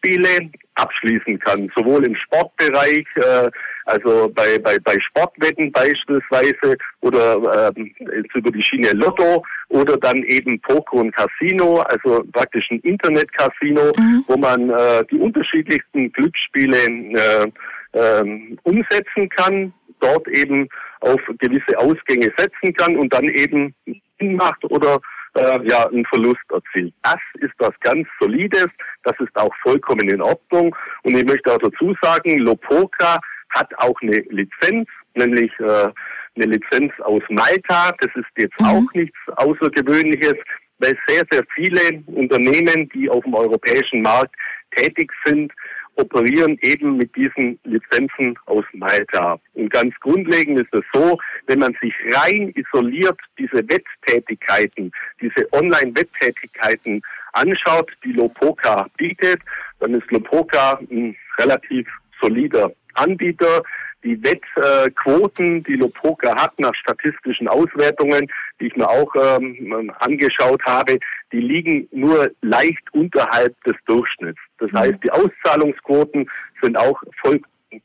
Spiele 0.00 0.50
abschließen 0.74 1.38
kann, 1.40 1.70
sowohl 1.76 2.06
im 2.06 2.16
Sportbereich, 2.16 3.04
äh, 3.16 3.50
also 3.84 4.30
bei, 4.34 4.58
bei, 4.58 4.78
bei 4.78 4.96
Sportwetten 5.00 5.70
beispielsweise 5.72 6.76
oder 7.00 7.72
ähm, 7.76 7.92
über 8.34 8.50
die 8.50 8.62
Schiene 8.62 8.92
Lotto 8.92 9.44
oder 9.68 9.96
dann 9.96 10.22
eben 10.24 10.60
Poker 10.60 10.98
und 10.98 11.14
Casino, 11.14 11.80
also 11.80 12.24
praktisch 12.32 12.70
ein 12.70 12.80
Internet-Casino, 12.80 13.92
mhm. 13.96 14.24
wo 14.26 14.36
man 14.36 14.70
äh, 14.70 15.04
die 15.10 15.16
unterschiedlichsten 15.16 16.12
Glücksspiele 16.12 16.78
äh, 16.78 17.46
äh, 17.92 18.56
umsetzen 18.62 19.28
kann, 19.28 19.72
dort 20.00 20.26
eben 20.28 20.68
auf 21.00 21.20
gewisse 21.38 21.78
Ausgänge 21.78 22.32
setzen 22.36 22.74
kann 22.74 22.96
und 22.96 23.12
dann 23.12 23.24
eben 23.24 23.74
macht 24.20 24.62
oder 24.64 24.98
äh, 25.34 25.68
ja 25.68 25.86
einen 25.86 26.04
Verlust 26.06 26.44
erzielt. 26.50 26.92
Das 27.02 27.20
ist 27.34 27.52
was 27.58 27.72
ganz 27.80 28.06
Solides, 28.20 28.68
das 29.04 29.14
ist 29.20 29.34
auch 29.36 29.54
vollkommen 29.62 30.08
in 30.08 30.22
Ordnung. 30.22 30.74
Und 31.02 31.16
ich 31.16 31.24
möchte 31.24 31.52
auch 31.52 31.58
dazu 31.58 31.94
sagen, 32.02 32.38
Lopoka 32.40 33.18
hat 33.50 33.72
auch 33.78 34.00
eine 34.02 34.24
Lizenz, 34.30 34.88
nämlich 35.14 35.50
äh, 35.60 35.88
eine 36.36 36.46
Lizenz 36.46 36.92
aus 37.00 37.22
Malta. 37.28 37.92
Das 38.00 38.14
ist 38.14 38.26
jetzt 38.36 38.60
mhm. 38.60 38.66
auch 38.66 38.94
nichts 38.94 39.18
Außergewöhnliches, 39.36 40.36
weil 40.78 40.96
sehr, 41.06 41.22
sehr 41.30 41.44
viele 41.54 42.02
Unternehmen, 42.06 42.88
die 42.94 43.08
auf 43.10 43.22
dem 43.24 43.34
europäischen 43.34 44.02
Markt 44.02 44.34
tätig 44.76 45.12
sind, 45.24 45.52
operieren 45.96 46.58
eben 46.62 46.96
mit 46.96 47.14
diesen 47.14 47.58
Lizenzen 47.64 48.38
aus 48.46 48.64
Malta. 48.72 49.38
Und 49.54 49.70
ganz 49.70 49.94
grundlegend 50.00 50.60
ist 50.60 50.72
es 50.72 50.84
so, 50.92 51.18
wenn 51.46 51.58
man 51.58 51.76
sich 51.80 51.94
rein 52.14 52.52
isoliert 52.54 53.18
diese 53.38 53.62
Wetttätigkeiten, 53.68 54.92
diese 55.20 55.46
Online-Wetttätigkeiten 55.52 57.02
anschaut, 57.32 57.90
die 58.04 58.12
Lopoka 58.12 58.86
bietet, 58.96 59.40
dann 59.80 59.94
ist 59.94 60.10
Lopoka 60.10 60.80
ein 60.90 61.16
relativ 61.38 61.86
solider 62.20 62.72
Anbieter. 62.94 63.62
Die 64.02 64.18
Wettquoten, 64.22 65.62
die 65.64 65.74
Lopoka 65.74 66.34
hat 66.34 66.58
nach 66.58 66.74
statistischen 66.74 67.48
Auswertungen, 67.48 68.26
die 68.58 68.68
ich 68.68 68.76
mir 68.76 68.88
auch 68.88 69.14
ähm, 69.14 69.92
angeschaut 69.98 70.62
habe, 70.64 70.98
die 71.32 71.40
liegen 71.40 71.86
nur 71.92 72.30
leicht 72.40 72.82
unterhalb 72.92 73.54
des 73.64 73.76
Durchschnitts. 73.86 74.40
Das 74.60 74.72
heißt, 74.72 74.98
die 75.02 75.10
Auszahlungsquoten 75.10 76.30
sind 76.62 76.76
auch 76.76 77.02
voll 77.22 77.40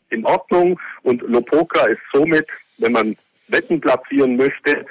in 0.09 0.25
Ordnung 0.25 0.79
und 1.03 1.21
Lopoka 1.21 1.85
ist 1.85 2.01
somit, 2.13 2.47
wenn 2.77 2.91
man 2.91 3.15
Wetten 3.47 3.79
platzieren 3.79 4.35
möchte, 4.35 4.85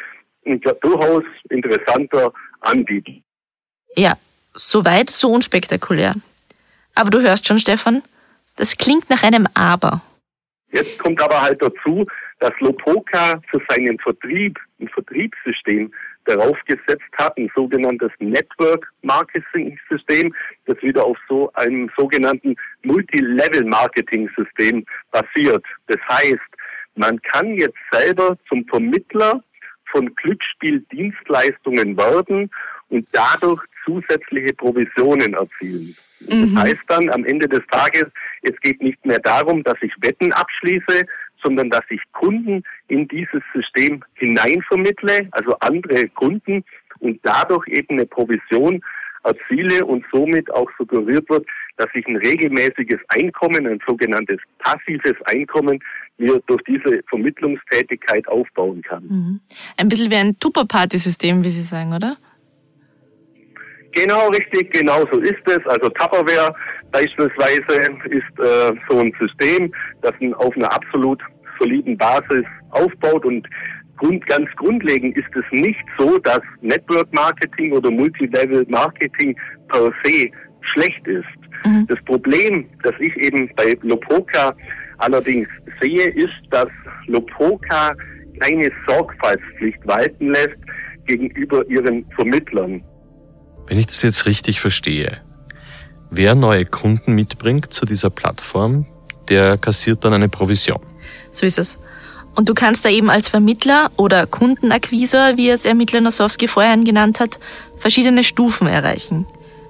ein 0.47 0.61
durchaus 0.61 1.25
interessanter 1.51 2.33
Anbieter. 2.61 3.13
Ja, 3.97 4.15
soweit, 4.53 5.11
so 5.11 5.31
unspektakulär. 5.31 6.15
Aber 6.95 7.11
du 7.11 7.21
hörst 7.21 7.47
schon, 7.47 7.59
Stefan, 7.59 8.03
das 8.57 8.77
klingt 8.77 9.11
nach 9.11 9.23
einem 9.23 9.49
Aber. 9.55 10.03
Jetzt 10.71 10.99
kommt 10.99 11.21
aber 11.23 11.41
halt 11.41 11.63
dazu, 11.63 12.07
dass 12.41 12.53
Lopoka 12.61 13.41
für 13.51 13.61
seinen 13.69 13.99
Vertrieb 13.99 14.59
ein 14.81 14.89
Vertriebssystem 14.89 15.93
darauf 16.25 16.57
gesetzt 16.67 17.11
hat, 17.19 17.37
ein 17.37 17.51
sogenanntes 17.55 18.11
Network 18.19 18.91
Marketing 19.03 19.79
System, 19.89 20.35
das 20.67 20.81
wieder 20.83 21.05
auf 21.05 21.19
so 21.29 21.53
einem 21.55 21.91
sogenannten 21.97 22.57
Multilevel 22.83 23.65
Marketing 23.65 24.29
System 24.37 24.85
basiert. 25.11 25.65
Das 25.87 26.01
heißt, 26.09 26.41
man 26.97 27.21
kann 27.23 27.55
jetzt 27.55 27.79
selber 27.93 28.37
zum 28.49 28.65
Vermittler 28.67 29.43
von 29.91 30.15
Glücksspieldienstleistungen 30.15 31.97
werden 31.97 32.51
und 32.89 33.07
dadurch 33.13 33.63
zusätzliche 33.85 34.55
Provisionen 34.55 35.35
erzielen. 35.35 35.97
Mhm. 36.21 36.55
Das 36.55 36.65
heißt 36.65 36.83
dann 36.89 37.11
am 37.11 37.25
Ende 37.25 37.49
des 37.49 37.61
Tages, 37.71 38.05
es 38.43 38.59
geht 38.61 38.83
nicht 38.83 39.05
mehr 39.05 39.19
darum, 39.19 39.63
dass 39.63 39.77
ich 39.83 39.93
Wetten 40.01 40.33
abschließe, 40.33 41.07
sondern 41.45 41.71
dass 41.71 41.85
ich 41.91 42.01
Kunden 42.13 42.63
in 42.89 43.07
dieses 43.09 43.43
System 43.55 44.03
hineinvermittle, 44.15 45.29
also 45.33 45.57
andere 45.61 46.09
Kunden 46.11 46.65
und 47.01 47.21
dadurch 47.23 47.67
eben 47.69 47.99
eine 47.99 48.07
Provision 48.07 48.83
erziele 49.25 49.85
und 49.85 50.05
somit 50.13 50.53
auch 50.53 50.71
suggeriert 50.79 51.29
wird, 51.29 51.47
dass 51.77 51.89
ich 51.95 52.07
ein 52.07 52.17
regelmäßiges 52.17 53.01
Einkommen, 53.09 53.67
ein 53.67 53.81
sogenanntes 53.87 54.39
passives 54.59 55.15
Einkommen, 55.25 55.83
mir 56.19 56.41
durch 56.47 56.63
diese 56.69 57.01
Vermittlungstätigkeit 57.09 58.29
aufbauen 58.29 58.83
kann. 58.83 59.05
Mhm. 59.05 59.41
Ein 59.77 59.89
bisschen 59.89 60.11
wie 60.11 60.17
ein 60.17 60.39
Tupper-Party-System, 60.39 61.43
wie 61.43 61.51
Sie 61.51 61.63
sagen, 61.63 61.93
oder? 61.93 62.17
Genau, 63.93 64.29
richtig, 64.29 64.73
genau 64.73 65.05
so 65.13 65.21
ist 65.21 65.43
es. 65.47 65.67
Also 65.67 65.89
Tupperware 65.91 66.55
beispielsweise 66.91 67.93
ist 68.11 68.39
äh, 68.41 68.73
so 68.89 68.99
ein 68.99 69.13
System, 69.21 69.73
das 70.03 70.13
auf 70.37 70.55
einer 70.57 70.73
absolut 70.73 71.21
soliden 71.59 71.97
Basis 71.97 72.45
aufbaut 72.71 73.25
und 73.25 73.47
Grund, 73.97 74.27
ganz 74.27 74.49
grundlegend 74.57 75.17
ist 75.17 75.29
es 75.35 75.45
nicht 75.53 75.85
so, 75.99 76.19
dass 76.19 76.41
Network 76.63 77.13
Marketing 77.15 77.73
oder 77.73 77.91
Multilevel 77.91 78.67
Marketing 78.69 79.37
per 79.69 79.93
se 80.03 80.31
schlecht 80.73 81.07
ist. 81.07 81.25
Mhm. 81.65 81.87
Das 81.89 81.99
Problem, 82.05 82.67
das 82.83 82.95
ich 82.99 83.15
eben 83.17 83.49
bei 83.57 83.77
Lopoka 83.83 84.55
allerdings 84.99 85.49
sehe, 85.81 86.09
ist, 86.11 86.35
dass 86.51 86.69
Lopoka 87.07 87.95
keine 88.41 88.71
Sorgfaltspflicht 88.87 89.87
walten 89.87 90.31
lässt 90.31 90.59
gegenüber 91.07 91.65
ihren 91.69 92.05
Vermittlern. 92.17 92.83
Wenn 93.67 93.79
ich 93.79 93.87
das 93.87 94.03
jetzt 94.03 94.27
richtig 94.27 94.61
verstehe, 94.61 95.21
wer 96.11 96.35
neue 96.35 96.67
Kunden 96.67 97.15
mitbringt 97.15 97.73
zu 97.73 97.87
dieser 97.87 98.11
Plattform, 98.11 98.87
der 99.29 99.57
kassiert 99.57 100.05
dann 100.05 100.13
eine 100.13 100.29
Provision. 100.29 100.81
So 101.31 101.47
ist 101.47 101.59
es. 101.59 101.79
Und 102.35 102.49
du 102.49 102.55
kannst 102.55 102.85
da 102.85 102.89
eben 102.89 103.11
als 103.11 103.29
Vermittler 103.29 103.91
oder 103.97 104.27
Kundenakquisor, 104.27 105.37
wie 105.37 105.51
es 105.51 105.65
Ermittler 105.65 106.01
Nosowski 106.01 106.49
vorhin 106.49 106.85
genannt 106.85 107.21
hat, 107.21 107.39
verschiedene 107.79 108.25
Stufen 108.25 108.67
erreichen. 108.67 109.27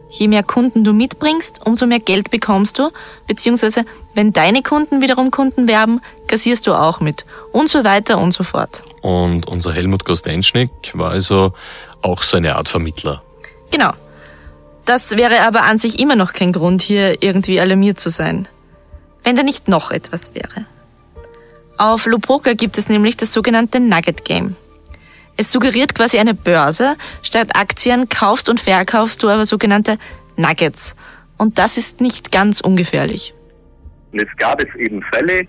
Je 0.08 0.28
mehr 0.28 0.44
Kunden 0.44 0.84
du 0.84 0.92
mitbringst, 0.92 1.66
umso 1.66 1.86
mehr 1.86 1.98
Geld 1.98 2.30
bekommst 2.30 2.78
du, 2.78 2.90
beziehungsweise 3.26 3.84
wenn 4.14 4.32
deine 4.32 4.62
Kunden 4.62 5.00
wiederum 5.00 5.30
Kunden 5.32 5.66
werben, 5.66 6.00
kassierst 6.28 6.66
du 6.66 6.74
auch 6.74 7.00
mit 7.00 7.24
und 7.52 7.68
so 7.68 7.82
weiter 7.82 8.18
und 8.18 8.32
so 8.32 8.44
fort. 8.44 8.84
Und 9.02 9.46
unser 9.46 9.72
Helmut 9.72 10.04
Kostenschnick 10.04 10.70
war 10.94 11.10
also 11.10 11.52
auch 12.00 12.22
so 12.22 12.36
eine 12.36 12.54
Art 12.54 12.68
Vermittler. 12.68 13.22
Genau. 13.72 13.92
Das 14.84 15.16
wäre 15.16 15.40
aber 15.40 15.62
an 15.62 15.78
sich 15.78 15.98
immer 15.98 16.14
noch 16.14 16.32
kein 16.32 16.52
Grund, 16.52 16.82
hier 16.82 17.22
irgendwie 17.22 17.58
alarmiert 17.58 17.98
zu 17.98 18.08
sein. 18.08 18.46
Wenn 19.24 19.34
da 19.34 19.42
nicht 19.42 19.66
noch 19.66 19.90
etwas 19.90 20.34
wäre. 20.34 20.66
Auf 21.76 22.06
Lopoka 22.06 22.52
gibt 22.52 22.78
es 22.78 22.88
nämlich 22.88 23.16
das 23.16 23.32
sogenannte 23.32 23.80
Nugget 23.80 24.24
Game. 24.24 24.56
Es 25.36 25.50
suggeriert 25.50 25.94
quasi 25.94 26.18
eine 26.18 26.34
Börse. 26.34 26.96
Statt 27.22 27.56
Aktien 27.56 28.08
kaufst 28.08 28.48
und 28.48 28.60
verkaufst 28.60 29.22
du 29.22 29.28
aber 29.28 29.44
sogenannte 29.44 29.98
Nuggets. 30.36 30.94
Und 31.36 31.58
das 31.58 31.76
ist 31.76 32.00
nicht 32.00 32.30
ganz 32.30 32.60
ungefährlich. 32.60 33.34
es 34.12 34.28
gab 34.36 34.62
es 34.62 34.72
eben 34.76 35.02
Fälle, 35.12 35.42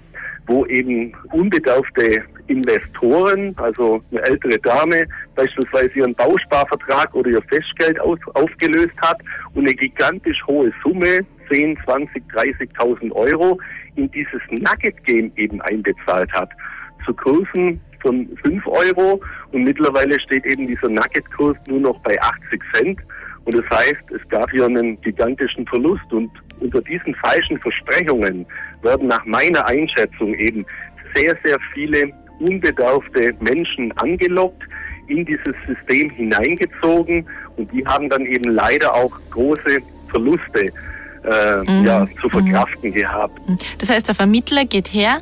wo 0.48 0.66
eben 0.66 1.14
unbedarfte 1.32 2.24
Investoren, 2.48 3.56
also 3.58 4.02
eine 4.12 4.22
ältere 4.22 4.58
Dame, 4.60 5.08
beispielsweise 5.36 5.92
ihren 5.96 6.16
Bausparvertrag 6.16 7.14
oder 7.14 7.30
ihr 7.30 7.42
Festgeld 7.44 8.00
auf, 8.00 8.20
aufgelöst 8.34 8.96
hat 9.02 9.20
und 9.54 9.66
eine 9.66 9.74
gigantisch 9.74 10.38
hohe 10.48 10.72
Summe, 10.84 11.20
10, 11.52 11.78
20, 11.86 12.24
30.000 12.34 13.12
Euro, 13.14 13.60
in 13.96 14.10
dieses 14.12 14.42
Nugget-Game 14.50 15.32
eben 15.36 15.62
einbezahlt 15.62 16.32
hat. 16.34 16.50
Zu 17.06 17.14
Kursen 17.14 17.80
von 18.02 18.28
5 18.44 18.68
Euro 18.68 19.22
und 19.52 19.64
mittlerweile 19.64 20.20
steht 20.20 20.46
eben 20.46 20.68
dieser 20.68 20.90
Nugget-Kurs 20.90 21.58
nur 21.68 21.80
noch 21.80 22.00
bei 22.00 22.20
80 22.22 22.62
Cent. 22.74 23.00
Und 23.46 23.56
das 23.56 23.66
heißt, 23.78 24.12
es 24.16 24.30
gab 24.30 24.50
hier 24.52 24.66
einen 24.66 25.00
gigantischen 25.02 25.68
Verlust 25.68 26.12
und 26.12 26.32
unter 26.60 26.82
diesen 26.82 27.14
falschen 27.16 27.60
Versprechungen 27.60 28.46
werden 28.82 29.08
nach 29.08 29.24
meiner 29.26 29.66
Einschätzung 29.68 30.34
eben 30.36 30.66
sehr, 31.16 31.36
sehr 31.44 31.58
viele 31.74 32.12
unbedarfte 32.40 33.34
Menschen 33.40 33.92
angelockt, 33.98 34.64
in 35.08 35.26
dieses 35.26 35.56
System 35.68 36.10
hineingezogen 36.12 37.28
und 37.58 37.72
die 37.72 37.86
haben 37.86 38.10
dann 38.10 38.26
eben 38.26 38.52
leider 38.52 38.94
auch 38.94 39.12
große 39.30 39.78
Verluste 40.10 40.72
äh, 41.26 41.72
mhm. 41.72 41.86
ja, 41.86 42.08
zu 42.22 42.30
verkraften 42.30 42.90
mhm. 42.90 42.94
gehabt. 42.94 43.42
Das 43.80 43.90
heißt, 43.90 44.08
der 44.08 44.16
Vermittler 44.16 44.66
geht 44.66 44.94
her 44.94 45.20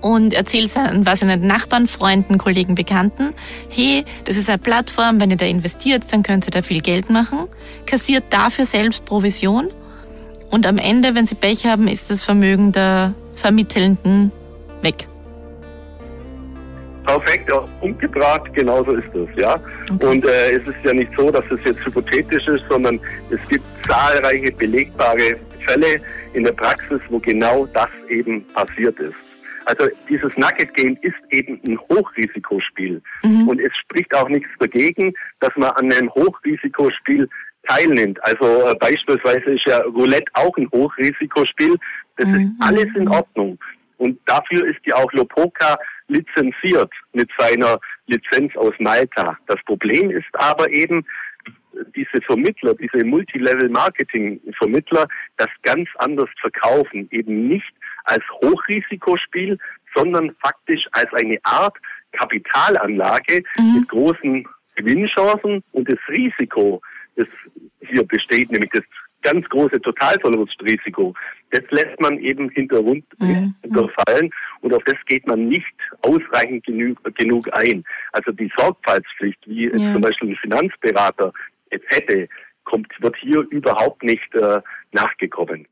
und 0.00 0.32
erzählt 0.32 0.70
seinen, 0.70 1.04
was 1.06 1.22
nicht, 1.22 1.42
Nachbarn, 1.42 1.86
Freunden, 1.86 2.38
Kollegen, 2.38 2.74
Bekannten, 2.74 3.34
hey, 3.68 4.04
das 4.24 4.36
ist 4.36 4.48
eine 4.48 4.58
Plattform, 4.58 5.20
wenn 5.20 5.30
ihr 5.30 5.36
da 5.36 5.46
investiert, 5.46 6.04
dann 6.10 6.22
könnt 6.22 6.46
ihr 6.46 6.50
da 6.52 6.62
viel 6.62 6.80
Geld 6.80 7.10
machen, 7.10 7.48
kassiert 7.86 8.24
dafür 8.30 8.64
selbst 8.64 9.04
Provision 9.04 9.68
und 10.50 10.66
am 10.66 10.78
Ende, 10.78 11.14
wenn 11.14 11.26
sie 11.26 11.34
Pech 11.34 11.66
haben, 11.66 11.86
ist 11.86 12.10
das 12.10 12.24
Vermögen 12.24 12.72
der 12.72 13.14
Vermittelnden 13.34 14.32
weg. 14.82 15.09
Perfekt, 17.06 17.50
ja, 17.50 17.68
umgebracht, 17.80 18.52
genauso 18.54 18.92
ist 18.92 19.08
das, 19.14 19.28
ja. 19.36 19.54
Okay. 19.92 20.06
Und 20.06 20.24
äh, 20.24 20.50
es 20.52 20.66
ist 20.66 20.84
ja 20.84 20.92
nicht 20.92 21.10
so, 21.16 21.30
dass 21.30 21.44
es 21.50 21.60
jetzt 21.64 21.84
hypothetisch 21.84 22.46
ist, 22.46 22.64
sondern 22.68 23.00
es 23.30 23.40
gibt 23.48 23.64
zahlreiche 23.86 24.52
belegbare 24.52 25.36
Fälle 25.66 26.00
in 26.34 26.44
der 26.44 26.52
Praxis, 26.52 27.00
wo 27.08 27.18
genau 27.18 27.66
das 27.72 27.88
eben 28.08 28.46
passiert 28.48 28.98
ist. 29.00 29.14
Also 29.66 29.86
dieses 30.08 30.36
Nugget 30.36 30.74
Game 30.74 30.96
ist 31.02 31.14
eben 31.30 31.60
ein 31.64 31.78
Hochrisikospiel. 31.78 33.00
Mhm. 33.22 33.48
Und 33.48 33.60
es 33.60 33.72
spricht 33.82 34.14
auch 34.14 34.28
nichts 34.28 34.48
dagegen, 34.58 35.12
dass 35.40 35.50
man 35.56 35.70
an 35.70 35.92
einem 35.92 36.10
Hochrisikospiel 36.14 37.28
teilnimmt. 37.68 38.18
Also 38.24 38.68
äh, 38.68 38.74
beispielsweise 38.76 39.50
ist 39.50 39.66
ja 39.66 39.78
Roulette 39.82 40.30
auch 40.34 40.56
ein 40.56 40.68
Hochrisikospiel. 40.72 41.76
Das 42.16 42.28
mhm. 42.28 42.34
ist 42.34 42.50
alles 42.60 42.88
in 42.96 43.08
Ordnung. 43.08 43.58
Und 44.00 44.18
dafür 44.24 44.66
ist 44.66 44.80
ja 44.86 44.94
auch 44.94 45.12
Lopoka 45.12 45.76
lizenziert 46.08 46.90
mit 47.12 47.30
seiner 47.36 47.78
Lizenz 48.06 48.56
aus 48.56 48.72
Malta. 48.78 49.36
Das 49.46 49.62
Problem 49.66 50.10
ist 50.10 50.24
aber 50.32 50.70
eben, 50.70 51.04
diese 51.94 52.22
Vermittler, 52.26 52.74
diese 52.74 53.04
Multilevel-Marketing-Vermittler, 53.04 55.06
das 55.36 55.48
ganz 55.62 55.86
anders 55.98 56.30
verkaufen. 56.40 57.08
Eben 57.10 57.48
nicht 57.48 57.70
als 58.04 58.24
Hochrisikospiel, 58.42 59.58
sondern 59.94 60.34
faktisch 60.42 60.86
als 60.92 61.12
eine 61.12 61.38
Art 61.42 61.76
Kapitalanlage 62.12 63.42
mhm. 63.58 63.80
mit 63.80 63.88
großen 63.90 64.48
Gewinnchancen 64.76 65.62
und 65.72 65.92
das 65.92 65.98
Risiko, 66.08 66.80
das 67.16 67.28
hier 67.80 68.04
besteht, 68.04 68.50
nämlich 68.50 68.70
das 68.72 68.84
ganz 69.22 69.48
große 69.48 69.80
Totalverlustrisiko, 69.80 71.14
das 71.50 71.62
lässt 71.70 72.00
man 72.00 72.18
eben 72.18 72.48
hinterrund 72.50 73.04
mhm. 73.18 73.54
hinterfallen 73.62 74.30
und 74.60 74.74
auf 74.74 74.82
das 74.84 74.96
geht 75.06 75.26
man 75.26 75.48
nicht 75.48 75.66
ausreichend 76.02 76.64
genug, 76.64 76.98
genug 77.16 77.48
ein. 77.52 77.84
Also 78.12 78.32
die 78.32 78.50
Sorgfaltspflicht, 78.56 79.38
wie 79.46 79.68
ja. 79.68 79.74
es 79.74 79.92
zum 79.92 80.00
Beispiel 80.00 80.30
ein 80.30 80.36
Finanzberater 80.36 81.32
jetzt 81.70 81.86
hätte, 81.88 82.28
kommt, 82.64 82.88
wird 83.00 83.16
hier 83.16 83.40
überhaupt 83.50 84.02
nicht 84.02 84.34
äh, 84.34 84.60
nachgekommen. 84.92 85.66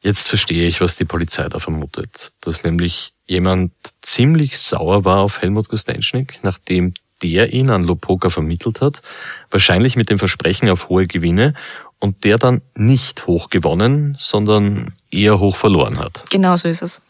Jetzt 0.00 0.28
verstehe 0.28 0.68
ich, 0.68 0.80
was 0.80 0.96
die 0.96 1.04
Polizei 1.04 1.48
da 1.48 1.58
vermutet. 1.58 2.32
Dass 2.40 2.62
nämlich 2.62 3.12
jemand 3.24 3.72
ziemlich 4.02 4.58
sauer 4.58 5.04
war 5.04 5.18
auf 5.18 5.40
Helmut 5.40 5.68
Gustenschnick, 5.68 6.40
nachdem 6.42 6.94
der 7.22 7.52
ihn 7.52 7.70
an 7.70 7.84
Lopoka 7.84 8.28
vermittelt 8.28 8.80
hat, 8.80 9.00
wahrscheinlich 9.50 9.96
mit 9.96 10.10
dem 10.10 10.18
Versprechen 10.18 10.68
auf 10.68 10.88
hohe 10.88 11.06
Gewinne 11.06 11.54
und 11.98 12.24
der 12.24 12.38
dann 12.38 12.62
nicht 12.74 13.26
hoch 13.26 13.50
gewonnen, 13.50 14.16
sondern 14.18 14.94
eher 15.10 15.38
hoch 15.38 15.56
verloren 15.56 15.98
hat. 15.98 16.24
Genau 16.30 16.56
so 16.56 16.68
ist 16.68 16.82
es. 16.82 17.02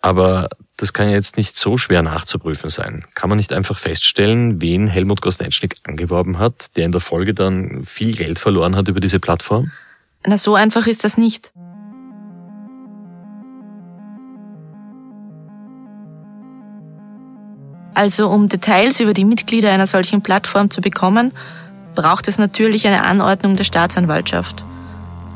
Aber 0.00 0.48
das 0.76 0.92
kann 0.92 1.08
ja 1.08 1.14
jetzt 1.14 1.36
nicht 1.36 1.56
so 1.56 1.76
schwer 1.76 2.02
nachzuprüfen 2.02 2.70
sein. 2.70 3.04
Kann 3.14 3.28
man 3.28 3.36
nicht 3.36 3.52
einfach 3.52 3.78
feststellen, 3.78 4.60
wen 4.60 4.86
Helmut 4.86 5.20
Kostenschnick 5.20 5.76
angeworben 5.84 6.38
hat, 6.38 6.76
der 6.76 6.84
in 6.84 6.92
der 6.92 7.00
Folge 7.00 7.34
dann 7.34 7.84
viel 7.84 8.14
Geld 8.14 8.38
verloren 8.38 8.76
hat 8.76 8.86
über 8.86 9.00
diese 9.00 9.18
Plattform? 9.18 9.72
Na, 10.24 10.36
so 10.36 10.54
einfach 10.54 10.86
ist 10.86 11.02
das 11.02 11.18
nicht. 11.18 11.52
Also 17.94 18.28
um 18.28 18.48
Details 18.48 19.00
über 19.00 19.12
die 19.12 19.24
Mitglieder 19.24 19.72
einer 19.72 19.88
solchen 19.88 20.22
Plattform 20.22 20.70
zu 20.70 20.80
bekommen, 20.80 21.32
braucht 21.98 22.28
es 22.28 22.38
natürlich 22.38 22.86
eine 22.86 23.04
Anordnung 23.04 23.56
der 23.56 23.64
Staatsanwaltschaft. 23.64 24.62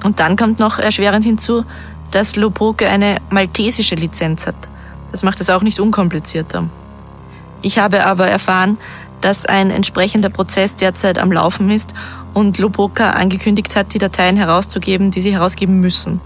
Und 0.04 0.20
dann 0.20 0.36
kommt 0.36 0.60
noch 0.60 0.78
erschwerend 0.78 1.24
hinzu, 1.24 1.64
dass 2.12 2.36
Lopoke 2.36 2.88
eine 2.88 3.16
maltesische 3.30 3.96
Lizenz 3.96 4.46
hat. 4.46 4.54
Das 5.10 5.24
macht 5.24 5.40
es 5.40 5.50
auch 5.50 5.62
nicht 5.62 5.80
unkomplizierter. 5.80 6.68
Ich 7.62 7.80
habe 7.80 8.06
aber 8.06 8.28
erfahren, 8.28 8.78
dass 9.20 9.44
ein 9.44 9.72
entsprechender 9.72 10.28
Prozess 10.28 10.76
derzeit 10.76 11.18
am 11.18 11.32
Laufen 11.32 11.68
ist 11.68 11.94
und 12.32 12.58
Lopoka 12.58 13.10
angekündigt 13.10 13.74
hat, 13.74 13.92
die 13.92 13.98
Dateien 13.98 14.36
herauszugeben, 14.36 15.10
die 15.10 15.20
sie 15.20 15.32
herausgeben 15.32 15.80
müssen. 15.80 16.20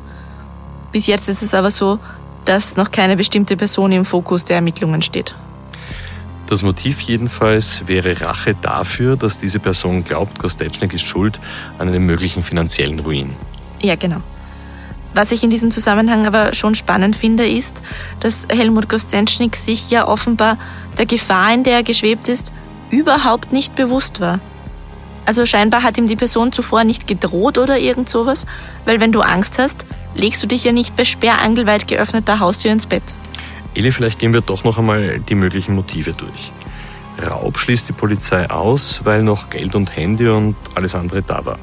Bis 0.92 1.06
jetzt 1.06 1.30
ist 1.30 1.40
es 1.40 1.54
aber 1.54 1.70
so, 1.70 1.98
dass 2.44 2.76
noch 2.76 2.90
keine 2.90 3.16
bestimmte 3.16 3.56
Person 3.56 3.90
im 3.90 4.04
Fokus 4.04 4.44
der 4.44 4.56
Ermittlungen 4.56 5.00
steht. 5.00 5.34
Das 6.48 6.62
Motiv 6.62 7.00
jedenfalls 7.00 7.88
wäre 7.88 8.20
Rache 8.20 8.54
dafür, 8.54 9.16
dass 9.16 9.38
diese 9.38 9.58
Person 9.58 10.04
glaubt, 10.04 10.38
Kostetschnik 10.38 10.94
ist 10.94 11.06
schuld 11.06 11.40
an 11.78 11.88
einem 11.88 12.06
möglichen 12.06 12.42
finanziellen 12.42 13.00
Ruin. 13.00 13.34
Ja, 13.80 13.96
genau. 13.96 14.22
Was 15.12 15.32
ich 15.32 15.42
in 15.42 15.50
diesem 15.50 15.70
Zusammenhang 15.70 16.26
aber 16.26 16.54
schon 16.54 16.74
spannend 16.74 17.16
finde, 17.16 17.48
ist, 17.48 17.82
dass 18.20 18.46
Helmut 18.48 18.88
Kostenschnik 18.88 19.56
sich 19.56 19.90
ja 19.90 20.06
offenbar 20.06 20.58
der 20.98 21.06
Gefahr, 21.06 21.52
in 21.54 21.64
der 21.64 21.76
er 21.76 21.82
geschwebt 21.82 22.28
ist, 22.28 22.52
überhaupt 22.90 23.52
nicht 23.52 23.74
bewusst 23.74 24.20
war. 24.20 24.40
Also 25.24 25.44
scheinbar 25.46 25.82
hat 25.82 25.98
ihm 25.98 26.06
die 26.06 26.16
Person 26.16 26.52
zuvor 26.52 26.84
nicht 26.84 27.08
gedroht 27.08 27.58
oder 27.58 27.78
irgend 27.78 28.08
sowas, 28.08 28.46
weil 28.84 29.00
wenn 29.00 29.10
du 29.10 29.20
Angst 29.20 29.58
hast, 29.58 29.84
legst 30.14 30.42
du 30.42 30.46
dich 30.46 30.64
ja 30.64 30.72
nicht 30.72 30.96
bei 30.96 31.04
sperrangelweit 31.04 31.88
geöffneter 31.88 32.38
Haustür 32.38 32.70
ins 32.70 32.86
Bett. 32.86 33.02
Eli, 33.76 33.92
vielleicht 33.92 34.18
gehen 34.18 34.32
wir 34.32 34.40
doch 34.40 34.64
noch 34.64 34.78
einmal 34.78 35.20
die 35.20 35.34
möglichen 35.34 35.74
Motive 35.74 36.14
durch. 36.14 36.50
Raub 37.22 37.58
schließt 37.58 37.86
die 37.90 37.92
Polizei 37.92 38.48
aus, 38.48 39.02
weil 39.04 39.22
noch 39.22 39.50
Geld 39.50 39.74
und 39.74 39.94
Handy 39.94 40.28
und 40.28 40.56
alles 40.74 40.94
andere 40.94 41.22
da 41.22 41.44
war. 41.44 41.58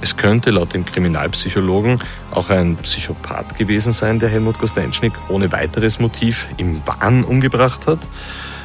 Es 0.00 0.16
könnte 0.16 0.50
laut 0.50 0.74
dem 0.74 0.84
Kriminalpsychologen 0.84 2.00
auch 2.32 2.50
ein 2.50 2.76
Psychopath 2.78 3.54
gewesen 3.56 3.92
sein, 3.92 4.18
der 4.18 4.28
Helmut 4.28 4.58
Kostenschnik 4.58 5.12
ohne 5.28 5.52
weiteres 5.52 6.00
Motiv 6.00 6.48
im 6.56 6.82
Wahn 6.84 7.22
umgebracht 7.22 7.86
hat. 7.86 8.00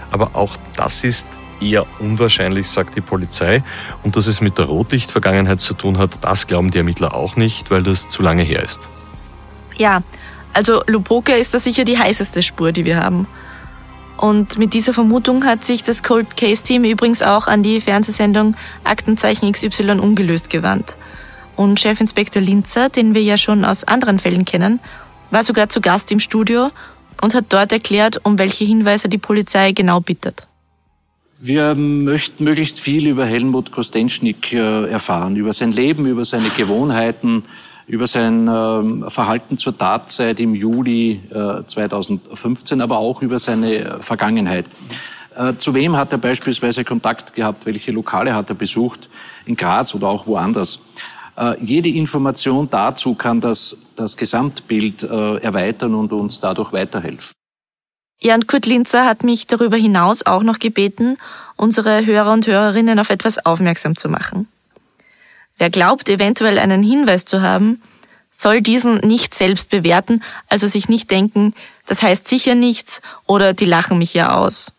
Aber 0.09 0.31
auch 0.33 0.57
das 0.75 1.03
ist 1.03 1.27
eher 1.61 1.85
unwahrscheinlich, 1.99 2.67
sagt 2.67 2.95
die 2.95 3.01
Polizei. 3.01 3.63
Und 4.01 4.15
dass 4.15 4.25
es 4.25 4.41
mit 4.41 4.57
der 4.57 4.65
Rotlichtvergangenheit 4.65 5.61
zu 5.61 5.75
tun 5.75 5.99
hat, 5.99 6.23
das 6.23 6.47
glauben 6.47 6.71
die 6.71 6.79
Ermittler 6.79 7.13
auch 7.13 7.35
nicht, 7.35 7.69
weil 7.69 7.83
das 7.83 8.09
zu 8.09 8.23
lange 8.23 8.41
her 8.41 8.63
ist. 8.63 8.89
Ja, 9.77 10.01
also 10.57 10.81
Lupoka 10.87 11.33
ist 11.33 11.53
da 11.53 11.59
sicher 11.59 11.83
die 11.83 11.99
heißeste 11.99 12.41
Spur, 12.41 12.71
die 12.71 12.83
wir 12.83 12.97
haben. 12.97 13.27
Und 14.17 14.57
mit 14.57 14.73
dieser 14.73 14.91
Vermutung 14.91 15.45
hat 15.45 15.63
sich 15.63 15.83
das 15.83 16.01
Cold 16.01 16.35
Case 16.35 16.63
Team 16.63 16.83
übrigens 16.83 17.21
auch 17.21 17.45
an 17.45 17.61
die 17.61 17.79
Fernsehsendung 17.79 18.55
Aktenzeichen 18.83 19.51
XY 19.51 19.99
ungelöst 19.99 20.49
gewandt. 20.49 20.97
Und 21.55 21.79
Chefinspektor 21.79 22.41
Linzer, 22.41 22.89
den 22.89 23.13
wir 23.13 23.21
ja 23.21 23.37
schon 23.37 23.65
aus 23.65 23.83
anderen 23.83 24.17
Fällen 24.17 24.45
kennen, 24.45 24.79
war 25.29 25.43
sogar 25.43 25.69
zu 25.69 25.79
Gast 25.79 26.11
im 26.11 26.19
Studio 26.19 26.71
und 27.21 27.35
hat 27.35 27.45
dort 27.49 27.71
erklärt, 27.71 28.19
um 28.23 28.39
welche 28.39 28.65
Hinweise 28.65 29.09
die 29.09 29.19
Polizei 29.19 29.73
genau 29.73 29.99
bittet. 29.99 30.47
Wir 31.39 31.75
möchten 31.75 32.45
möglichst 32.45 32.79
viel 32.79 33.05
über 33.05 33.27
Helmut 33.27 33.71
Kostenschnik 33.71 34.53
äh, 34.53 34.89
erfahren, 34.89 35.35
über 35.35 35.53
sein 35.53 35.71
Leben, 35.71 36.07
über 36.07 36.25
seine 36.25 36.49
Gewohnheiten, 36.49 37.43
über 37.87 38.05
sein 38.05 38.47
ähm, 38.47 39.05
Verhalten 39.09 39.57
zur 39.57 39.77
Tatzeit 39.77 40.39
im 40.39 40.53
Juli 40.53 41.21
2015, 41.31 42.79
äh, 42.79 42.83
aber 42.83 42.97
auch 42.97 43.21
über 43.21 43.39
seine 43.39 44.01
Vergangenheit. 44.01 44.65
Äh, 45.35 45.55
zu 45.57 45.73
wem 45.73 45.95
hat 45.95 46.11
er 46.11 46.17
beispielsweise 46.17 46.83
Kontakt 46.83 47.33
gehabt? 47.33 47.65
Welche 47.65 47.91
Lokale 47.91 48.35
hat 48.35 48.49
er 48.49 48.55
besucht? 48.55 49.09
In 49.45 49.55
Graz 49.55 49.95
oder 49.95 50.07
auch 50.07 50.27
woanders? 50.27 50.79
Jede 51.61 51.89
Information 51.89 52.67
dazu 52.67 53.13
kann 53.13 53.41
das, 53.41 53.77
das 53.95 54.17
Gesamtbild 54.17 55.03
erweitern 55.03 55.93
und 55.93 56.11
uns 56.11 56.39
dadurch 56.39 56.73
weiterhelfen. 56.73 57.31
Jan 58.19 58.47
Kurt 58.47 58.65
Linzer 58.65 59.05
hat 59.05 59.23
mich 59.23 59.45
darüber 59.45 59.77
hinaus 59.77 60.25
auch 60.25 60.41
noch 60.41 60.57
gebeten, 60.57 61.19
unsere 61.55 62.07
Hörer 62.07 62.33
und 62.33 62.47
Hörerinnen 62.47 62.97
auf 62.97 63.11
etwas 63.11 63.45
aufmerksam 63.45 63.95
zu 63.95 64.09
machen. 64.09 64.47
Wer 65.57 65.69
glaubt, 65.69 66.09
eventuell 66.09 66.59
einen 66.59 66.83
Hinweis 66.83 67.25
zu 67.25 67.41
haben, 67.41 67.81
soll 68.31 68.61
diesen 68.61 68.97
nicht 68.99 69.33
selbst 69.33 69.69
bewerten, 69.69 70.23
also 70.47 70.67
sich 70.67 70.89
nicht 70.89 71.09
denken, 71.09 71.53
das 71.87 72.03
heißt 72.03 72.27
sicher 72.27 72.53
nichts 72.53 73.01
oder 73.25 73.53
die 73.53 73.65
lachen 73.65 73.97
mich 73.97 74.13
ja 74.13 74.35
aus. 74.35 74.73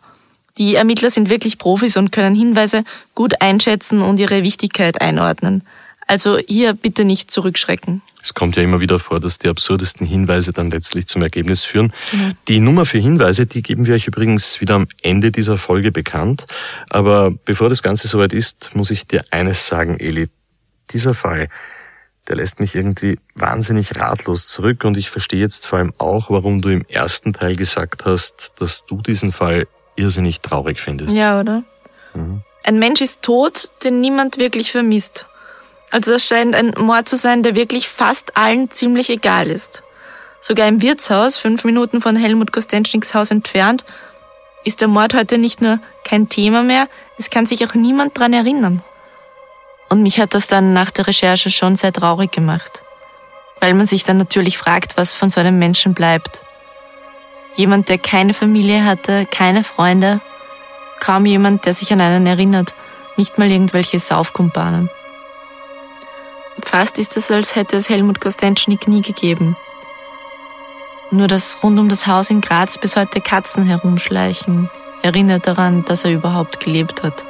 Die 0.58 0.74
Ermittler 0.74 1.10
sind 1.10 1.30
wirklich 1.30 1.58
Profis 1.58 1.96
und 1.96 2.12
können 2.12 2.34
Hinweise 2.34 2.84
gut 3.14 3.40
einschätzen 3.40 4.02
und 4.02 4.20
ihre 4.20 4.42
Wichtigkeit 4.42 5.00
einordnen. 5.00 5.62
Also 6.06 6.38
hier 6.38 6.72
bitte 6.72 7.04
nicht 7.04 7.30
zurückschrecken. 7.30 8.02
Es 8.22 8.34
kommt 8.34 8.56
ja 8.56 8.62
immer 8.62 8.80
wieder 8.80 8.98
vor, 8.98 9.20
dass 9.20 9.38
die 9.38 9.48
absurdesten 9.48 10.06
Hinweise 10.06 10.52
dann 10.52 10.70
letztlich 10.70 11.06
zum 11.06 11.22
Ergebnis 11.22 11.64
führen. 11.64 11.92
Mhm. 12.12 12.32
Die 12.48 12.60
Nummer 12.60 12.86
für 12.86 12.98
Hinweise, 12.98 13.46
die 13.46 13.62
geben 13.62 13.86
wir 13.86 13.94
euch 13.94 14.06
übrigens 14.06 14.60
wieder 14.60 14.74
am 14.74 14.88
Ende 15.02 15.30
dieser 15.30 15.58
Folge 15.58 15.92
bekannt. 15.92 16.46
Aber 16.88 17.30
bevor 17.30 17.68
das 17.68 17.82
Ganze 17.82 18.08
soweit 18.08 18.32
ist, 18.32 18.70
muss 18.74 18.90
ich 18.90 19.06
dir 19.06 19.24
eines 19.30 19.66
sagen, 19.66 19.98
Eli. 19.98 20.28
Dieser 20.92 21.14
Fall, 21.14 21.48
der 22.28 22.36
lässt 22.36 22.60
mich 22.60 22.74
irgendwie 22.74 23.18
wahnsinnig 23.34 23.98
ratlos 23.98 24.46
zurück 24.46 24.84
und 24.84 24.96
ich 24.96 25.10
verstehe 25.10 25.40
jetzt 25.40 25.66
vor 25.66 25.78
allem 25.78 25.94
auch, 25.98 26.30
warum 26.30 26.60
du 26.60 26.68
im 26.68 26.84
ersten 26.88 27.32
Teil 27.32 27.56
gesagt 27.56 28.04
hast, 28.04 28.54
dass 28.58 28.84
du 28.84 29.00
diesen 29.00 29.32
Fall 29.32 29.66
irrsinnig 29.96 30.40
traurig 30.40 30.80
findest. 30.80 31.14
Ja, 31.14 31.40
oder? 31.40 31.64
Mhm. 32.14 32.42
Ein 32.62 32.78
Mensch 32.78 33.00
ist 33.00 33.22
tot, 33.22 33.70
den 33.82 34.00
niemand 34.00 34.36
wirklich 34.36 34.72
vermisst. 34.72 35.26
Also 35.90 36.12
das 36.12 36.26
scheint 36.26 36.54
ein 36.54 36.74
Mord 36.76 37.08
zu 37.08 37.16
sein, 37.16 37.42
der 37.42 37.54
wirklich 37.54 37.88
fast 37.88 38.36
allen 38.36 38.70
ziemlich 38.70 39.08
egal 39.08 39.48
ist. 39.48 39.82
Sogar 40.40 40.68
im 40.68 40.82
Wirtshaus, 40.82 41.38
fünf 41.38 41.64
Minuten 41.64 42.00
von 42.00 42.14
Helmut 42.14 42.52
Kostenschniks 42.52 43.14
Haus 43.14 43.30
entfernt, 43.30 43.84
ist 44.64 44.80
der 44.80 44.88
Mord 44.88 45.14
heute 45.14 45.38
nicht 45.38 45.62
nur 45.62 45.78
kein 46.04 46.28
Thema 46.28 46.62
mehr, 46.62 46.88
es 47.16 47.30
kann 47.30 47.46
sich 47.46 47.64
auch 47.66 47.74
niemand 47.74 48.18
dran 48.18 48.32
erinnern. 48.32 48.82
Und 49.88 50.02
mich 50.02 50.20
hat 50.20 50.34
das 50.34 50.46
dann 50.46 50.72
nach 50.72 50.90
der 50.90 51.06
Recherche 51.06 51.50
schon 51.50 51.76
sehr 51.76 51.92
traurig 51.92 52.30
gemacht. 52.30 52.82
Weil 53.60 53.74
man 53.74 53.86
sich 53.86 54.04
dann 54.04 54.18
natürlich 54.18 54.58
fragt, 54.58 54.96
was 54.96 55.14
von 55.14 55.30
so 55.30 55.40
einem 55.40 55.58
Menschen 55.58 55.94
bleibt. 55.94 56.42
Jemand, 57.56 57.88
der 57.88 57.98
keine 57.98 58.34
Familie 58.34 58.84
hatte, 58.84 59.26
keine 59.26 59.64
Freunde, 59.64 60.20
kaum 61.00 61.26
jemand, 61.26 61.66
der 61.66 61.74
sich 61.74 61.92
an 61.92 62.00
einen 62.00 62.26
erinnert, 62.26 62.74
nicht 63.16 63.38
mal 63.38 63.50
irgendwelche 63.50 63.98
Saufkumpanen. 63.98 64.90
Fast 66.62 66.98
ist 66.98 67.16
es, 67.16 67.30
als 67.30 67.56
hätte 67.56 67.76
es 67.76 67.88
Helmut 67.88 68.20
Kostenschnik 68.20 68.88
nie 68.88 69.02
gegeben. 69.02 69.56
Nur 71.10 71.26
dass 71.26 71.62
rund 71.62 71.78
um 71.78 71.88
das 71.88 72.06
Haus 72.06 72.30
in 72.30 72.40
Graz 72.40 72.78
bis 72.78 72.96
heute 72.96 73.20
Katzen 73.20 73.64
herumschleichen, 73.64 74.68
erinnert 75.02 75.46
daran, 75.46 75.84
dass 75.84 76.04
er 76.04 76.12
überhaupt 76.12 76.60
gelebt 76.60 77.02
hat. 77.02 77.24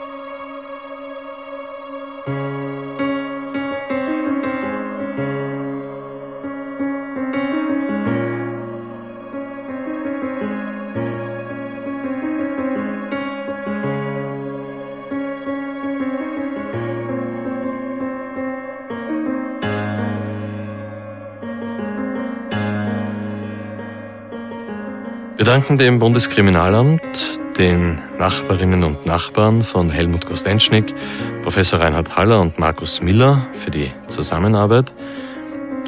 Wir 25.39 25.45
danken 25.45 25.79
dem 25.79 26.01
Bundeskriminalamt, 26.01 27.39
den 27.59 28.01
Nachbarinnen 28.19 28.85
und 28.85 29.05
Nachbarn 29.05 29.63
von 29.63 29.91
Helmut 29.91 30.25
Kostenschnik, 30.25 30.95
Professor 31.43 31.81
Reinhard 31.81 32.17
Haller 32.17 32.41
und 32.41 32.59
Markus 32.59 33.03
Miller 33.03 33.49
für 33.55 33.71
die 33.71 33.93
Zusammenarbeit. 34.07 34.95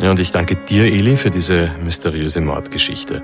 Ja, 0.02 0.10
und 0.10 0.18
ich 0.18 0.32
danke 0.32 0.56
dir, 0.56 0.84
Eli, 0.84 1.16
für 1.16 1.30
diese 1.30 1.70
mysteriöse 1.82 2.40
Mordgeschichte. 2.40 3.22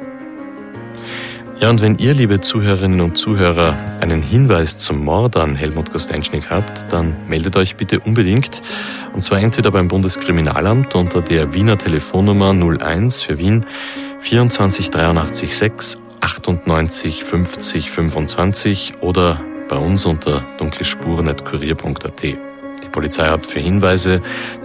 Ja, 1.58 1.70
und 1.70 1.80
wenn 1.80 1.96
ihr, 1.96 2.12
liebe 2.12 2.40
Zuhörerinnen 2.40 3.00
und 3.00 3.16
Zuhörer, 3.16 3.74
einen 4.00 4.22
Hinweis 4.22 4.76
zum 4.76 5.02
Mord 5.02 5.36
an 5.36 5.56
Helmut 5.56 5.90
Kostenschnik 5.90 6.50
habt, 6.50 6.92
dann 6.92 7.16
meldet 7.28 7.56
euch 7.56 7.76
bitte 7.76 8.00
unbedingt. 8.00 8.60
Und 9.14 9.22
zwar 9.22 9.40
entweder 9.40 9.70
beim 9.70 9.88
Bundeskriminalamt 9.88 10.94
unter 10.94 11.22
der 11.22 11.54
Wiener 11.54 11.78
Telefonnummer 11.78 12.50
01 12.50 13.22
für 13.22 13.38
Wien 13.38 13.64
24 14.20 14.90
83 14.90 15.56
6 15.56 15.98
98 16.26 17.22
50 17.22 17.88
25 17.88 18.94
oder 19.00 19.40
bei 19.68 19.76
uns 19.76 20.06
unter 20.06 20.42
dunklespuren.kurier.at. 20.58 22.22
Die 22.22 22.88
Polizei 22.90 23.28
hat 23.28 23.46
für 23.46 23.60
Hinweise, 23.60 24.22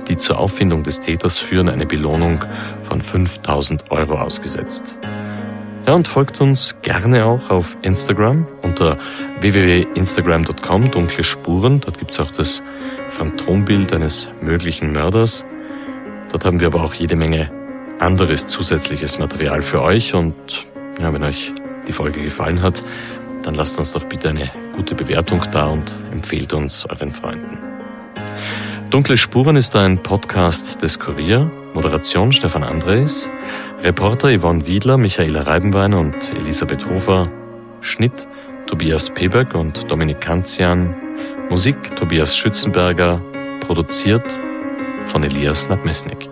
die 0.07 0.17
zur 0.17 0.39
Auffindung 0.39 0.81
des 0.81 1.01
Täters 1.01 1.37
führen, 1.37 1.69
eine 1.69 1.85
Belohnung 1.85 2.43
von 2.81 2.99
5000 2.99 3.91
Euro 3.91 4.15
ausgesetzt. 4.15 4.97
Ja, 5.85 5.93
und 5.93 6.07
folgt 6.07 6.41
uns 6.41 6.81
gerne 6.81 7.25
auch 7.25 7.51
auf 7.51 7.77
Instagram 7.83 8.47
unter 8.63 8.97
www.instagram.com 9.41 10.89
dunkle 10.89 11.23
Spuren. 11.23 11.79
Dort 11.79 11.99
gibt's 11.99 12.19
auch 12.19 12.31
das 12.31 12.63
Phantombild 13.11 13.93
eines 13.93 14.31
möglichen 14.41 14.91
Mörders. 14.91 15.45
Dort 16.31 16.43
haben 16.43 16.59
wir 16.59 16.67
aber 16.67 16.83
auch 16.83 16.95
jede 16.95 17.15
Menge 17.15 17.51
anderes 17.99 18.47
zusätzliches 18.47 19.19
Material 19.19 19.61
für 19.61 19.83
euch 19.83 20.15
und 20.15 20.35
ja, 20.99 21.13
wenn 21.13 21.23
euch 21.23 21.51
die 21.87 21.93
Folge 21.93 22.23
gefallen 22.23 22.61
hat, 22.61 22.83
dann 23.43 23.55
lasst 23.55 23.79
uns 23.79 23.91
doch 23.91 24.03
bitte 24.03 24.29
eine 24.29 24.51
gute 24.75 24.95
Bewertung 24.95 25.43
da 25.51 25.67
und 25.67 25.95
empfehlt 26.11 26.53
uns 26.53 26.85
euren 26.85 27.11
Freunden. 27.11 27.57
Dunkle 28.89 29.17
Spuren 29.17 29.55
ist 29.55 29.75
ein 29.75 30.03
Podcast 30.03 30.81
des 30.81 30.99
Kurier, 30.99 31.49
Moderation 31.73 32.31
Stefan 32.33 32.63
Andres, 32.63 33.29
Reporter 33.81 34.37
Yvonne 34.37 34.65
Wiedler, 34.67 34.97
Michaela 34.97 35.43
Reibenweiner 35.43 35.99
und 35.99 36.15
Elisabeth 36.35 36.85
Hofer, 36.89 37.29
Schnitt 37.79 38.27
Tobias 38.67 39.09
Peberg 39.09 39.55
und 39.55 39.89
Dominik 39.91 40.21
Kanzian, 40.21 40.95
Musik 41.49 41.95
Tobias 41.95 42.37
Schützenberger, 42.37 43.21
produziert 43.59 44.23
von 45.05 45.23
Elias 45.23 45.67
Nabmesnik. 45.67 46.30